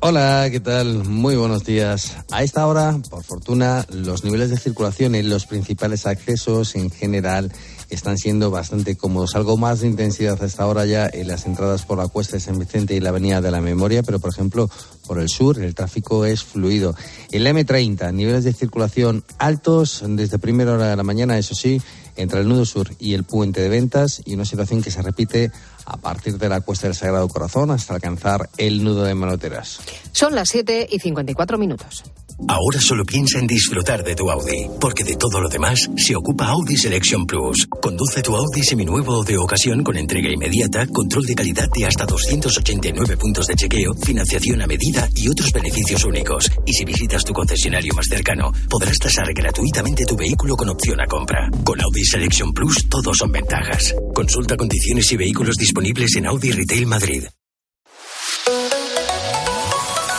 [0.00, 1.04] Hola, ¿qué tal?
[1.04, 2.18] Muy buenos días.
[2.30, 7.50] A esta hora, por fortuna, los niveles de circulación en los principales accesos en general
[7.88, 9.34] están siendo bastante cómodos.
[9.36, 12.58] Algo más de intensidad hasta ahora ya en las entradas por la Cuesta de San
[12.58, 14.68] Vicente y la Avenida de la Memoria, pero por ejemplo
[15.06, 16.94] por el sur el tráfico es fluido.
[17.32, 21.80] En la M30, niveles de circulación altos desde primera hora de la mañana, eso sí,
[22.16, 25.50] entre el nudo sur y el puente de ventas y una situación que se repite
[25.84, 29.80] a partir de la Cuesta del Sagrado Corazón hasta alcanzar el nudo de Manoteras.
[30.12, 32.04] Son las 7 y 54 minutos.
[32.48, 36.48] Ahora solo piensa en disfrutar de tu Audi, porque de todo lo demás se ocupa
[36.48, 37.66] Audi Selection Plus.
[37.80, 43.16] Conduce tu Audi seminuevo de ocasión con entrega inmediata, control de calidad de hasta 289
[43.16, 46.50] puntos de chequeo, financiación a medida y otros beneficios únicos.
[46.66, 51.06] Y si visitas tu concesionario más cercano, podrás tasar gratuitamente tu vehículo con opción a
[51.06, 51.50] compra.
[51.64, 53.94] Con Audi Selection Plus todos son ventajas.
[54.14, 57.24] Consulta condiciones y vehículos disponibles en Audi Retail Madrid.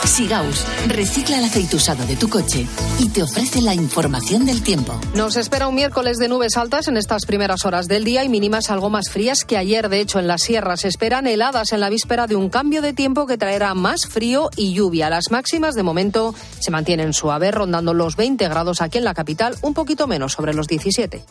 [0.07, 2.65] Sigaus recicla el aceite usado de tu coche
[2.97, 4.99] y te ofrece la información del tiempo.
[5.13, 8.71] Nos espera un miércoles de nubes altas en estas primeras horas del día y mínimas
[8.71, 9.89] algo más frías que ayer.
[9.89, 12.93] De hecho, en la sierra se esperan heladas en la víspera de un cambio de
[12.93, 15.09] tiempo que traerá más frío y lluvia.
[15.09, 19.55] Las máximas de momento se mantienen suaves, rondando los 20 grados aquí en la capital,
[19.61, 21.23] un poquito menos sobre los 17.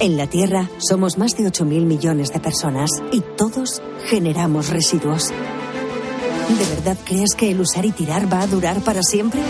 [0.00, 5.32] En la Tierra somos más de 8.000 millones de personas y todos generamos residuos.
[6.48, 9.40] ¿De verdad crees que el usar y tirar va a durar para siempre?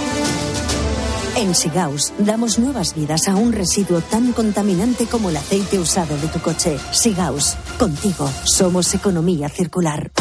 [1.36, 6.28] En Sigaus damos nuevas vidas a un residuo tan contaminante como el aceite usado de
[6.28, 6.78] tu coche.
[6.92, 10.12] Sigaus, contigo somos economía circular.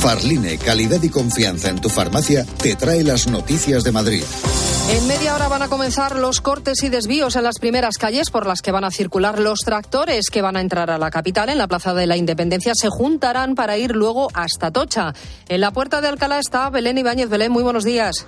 [0.00, 4.24] Farline, calidad y confianza en tu farmacia, te trae las noticias de Madrid.
[4.86, 8.46] En media hora van a comenzar los cortes y desvíos en las primeras calles por
[8.46, 11.48] las que van a circular los tractores que van a entrar a la capital.
[11.48, 15.14] En la Plaza de la Independencia se juntarán para ir luego hasta Tocha.
[15.48, 17.30] En la puerta de Alcalá está Belén Ibáñez.
[17.30, 18.26] Belén, muy buenos días.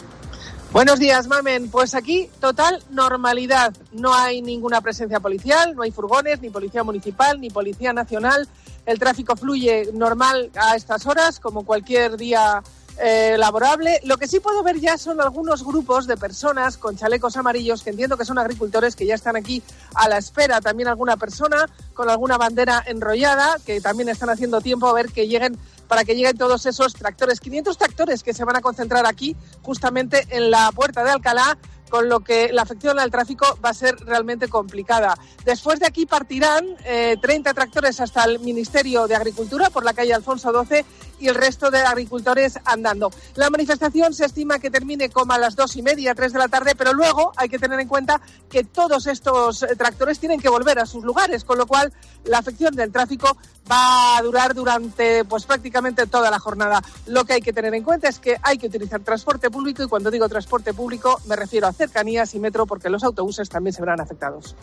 [0.73, 1.71] Buenos días, Mamen.
[1.71, 3.75] Pues aquí total normalidad.
[3.93, 8.49] No hay ninguna presencia policial, no hay furgones, ni policía municipal, ni policía nacional.
[8.87, 12.63] El tráfico fluye normal a estas horas, como cualquier día
[12.99, 14.01] eh, laborable.
[14.05, 17.91] Lo que sí puedo ver ya son algunos grupos de personas con chalecos amarillos que
[17.91, 19.63] entiendo que son agricultores que ya están aquí
[19.95, 20.61] a la espera.
[20.61, 25.29] También alguna persona con alguna bandera enrollada que también están haciendo tiempo a ver que
[25.29, 27.41] lleguen para que lleguen todos esos tractores.
[27.41, 32.09] 500 tractores que se van a concentrar aquí justamente en la puerta de Alcalá con
[32.09, 35.17] lo que la afección al tráfico va a ser realmente complicada.
[35.45, 40.13] Después de aquí partirán eh, 30 tractores hasta el Ministerio de Agricultura por la calle
[40.13, 40.85] Alfonso XII
[41.19, 43.11] y el resto de agricultores andando.
[43.35, 46.49] La manifestación se estima que termine como a las dos y media, tres de la
[46.49, 50.49] tarde, pero luego hay que tener en cuenta que todos estos eh, tractores tienen que
[50.49, 51.93] volver a sus lugares, con lo cual
[52.25, 53.37] la afección del tráfico
[53.71, 56.83] va a durar durante pues prácticamente toda la jornada.
[57.07, 59.89] Lo que hay que tener en cuenta es que hay que utilizar transporte público y
[59.89, 63.83] cuando digo transporte público me refiero a cercanías y metro porque los autobuses también se
[63.83, 64.55] verán afectados.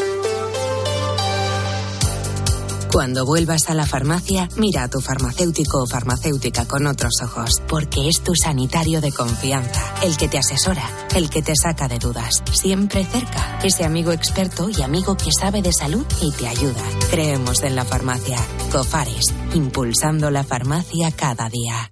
[2.94, 8.08] Cuando vuelvas a la farmacia, mira a tu farmacéutico o farmacéutica con otros ojos, porque
[8.08, 12.44] es tu sanitario de confianza, el que te asesora, el que te saca de dudas,
[12.52, 16.84] siempre cerca, ese amigo experto y amigo que sabe de salud y te ayuda.
[17.10, 18.38] Creemos en la farmacia.
[18.72, 19.26] Cofares,
[19.56, 21.91] impulsando la farmacia cada día.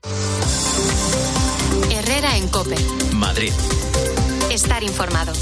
[1.89, 2.75] Herrera en Cope.
[3.15, 3.53] Madrid.
[4.51, 5.33] Estar informado.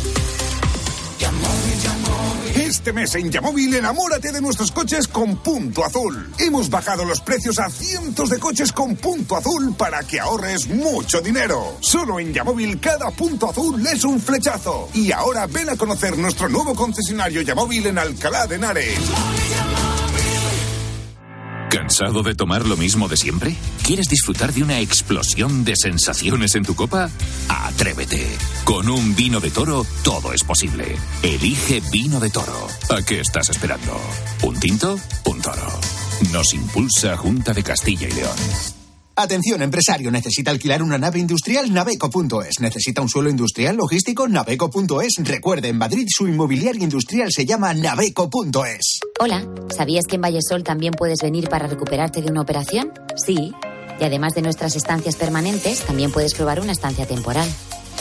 [2.55, 6.31] Este mes en Yamóvil enamórate de nuestros coches con punto azul.
[6.39, 11.21] Hemos bajado los precios a cientos de coches con punto azul para que ahorres mucho
[11.21, 11.77] dinero.
[11.79, 14.89] Solo en Yamóvil cada punto azul es un flechazo.
[14.93, 18.99] Y ahora ven a conocer nuestro nuevo concesionario Yamóvil en Alcalá de Henares.
[21.69, 23.55] ¿Cansado de tomar lo mismo de siempre?
[23.85, 27.09] ¿Quieres disfrutar de una explosión de sensaciones en tu copa?
[27.47, 28.25] Atrévete.
[28.63, 30.95] Con un vino de toro todo es posible.
[31.21, 32.67] Elige vino de toro.
[32.89, 33.99] ¿A qué estás esperando?
[34.43, 34.99] ¿Un tinto?
[35.25, 35.79] Un toro.
[36.31, 38.78] Nos impulsa Junta de Castilla y León.
[39.21, 42.61] Atención, empresario, necesita alquilar una nave industrial, naveco.es.
[42.61, 45.15] Necesita un suelo industrial logístico, naveco.es.
[45.17, 49.01] Recuerde, en Madrid su inmobiliaria industrial se llama naveco.es.
[49.19, 49.45] Hola,
[49.75, 52.93] ¿sabías que en Vallesol también puedes venir para recuperarte de una operación?
[53.17, 53.51] Sí.
[53.99, 57.49] Y además de nuestras estancias permanentes, también puedes probar una estancia temporal.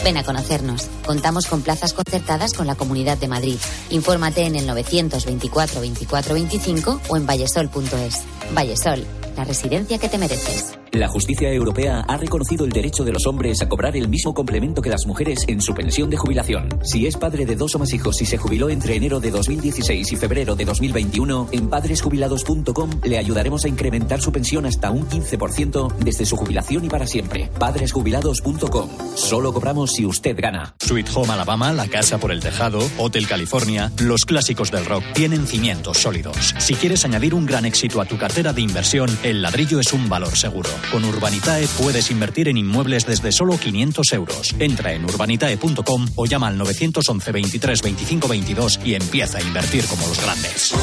[0.05, 0.87] Ven a conocernos.
[1.05, 3.59] Contamos con plazas concertadas con la Comunidad de Madrid.
[3.91, 8.23] Infórmate en el 924 24 25 o en vallesol.es.
[8.55, 9.05] Vallesol,
[9.37, 10.78] la residencia que te mereces.
[10.99, 14.83] La justicia europea ha reconocido el derecho de los hombres a cobrar el mismo complemento
[14.83, 16.69] que las mujeres en su pensión de jubilación.
[16.83, 20.11] Si es padre de dos o más hijos y se jubiló entre enero de 2016
[20.11, 25.99] y febrero de 2021, en padresjubilados.com le ayudaremos a incrementar su pensión hasta un 15%
[25.99, 27.49] desde su jubilación y para siempre.
[27.61, 28.89] Padresjubilados.com.
[29.15, 30.75] Solo cobramos si usted gana.
[30.81, 35.47] Sweet Home Alabama, La Casa por el Tejado, Hotel California, los clásicos del rock tienen
[35.47, 36.57] cimientos sólidos.
[36.59, 40.09] Si quieres añadir un gran éxito a tu cartera de inversión, el ladrillo es un
[40.09, 40.71] valor seguro.
[40.91, 44.55] Con Urbanitae puedes invertir en inmuebles desde solo 500 euros.
[44.59, 50.07] Entra en urbanitae.com o llama al 911 23 25 22 y empieza a invertir como
[50.07, 50.75] los grandes.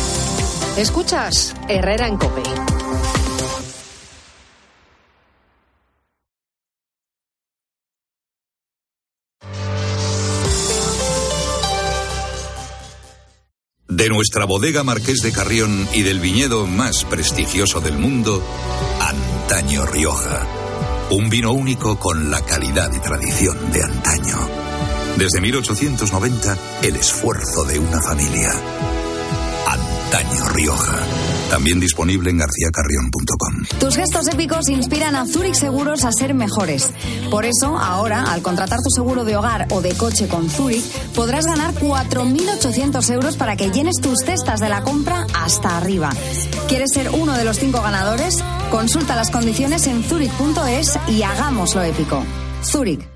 [0.78, 2.44] Escuchas Herrera en Cope.
[13.96, 18.44] De nuestra bodega Marqués de Carrión y del viñedo más prestigioso del mundo,
[19.00, 20.46] Antaño Rioja.
[21.12, 24.50] Un vino único con la calidad y tradición de antaño.
[25.16, 28.52] Desde 1890, el esfuerzo de una familia.
[29.66, 29.95] Antaño
[30.54, 31.00] Rioja.
[31.50, 33.80] También disponible en garcíacarrión.com.
[33.80, 36.92] Tus gestos épicos inspiran a Zurich Seguros a ser mejores.
[37.30, 40.84] Por eso, ahora, al contratar tu seguro de hogar o de coche con Zurich,
[41.14, 46.12] podrás ganar 4.800 euros para que llenes tus cestas de la compra hasta arriba.
[46.68, 48.44] ¿Quieres ser uno de los cinco ganadores?
[48.72, 52.24] Consulta las condiciones en zurich.es y hagámoslo épico.
[52.64, 53.15] Zurich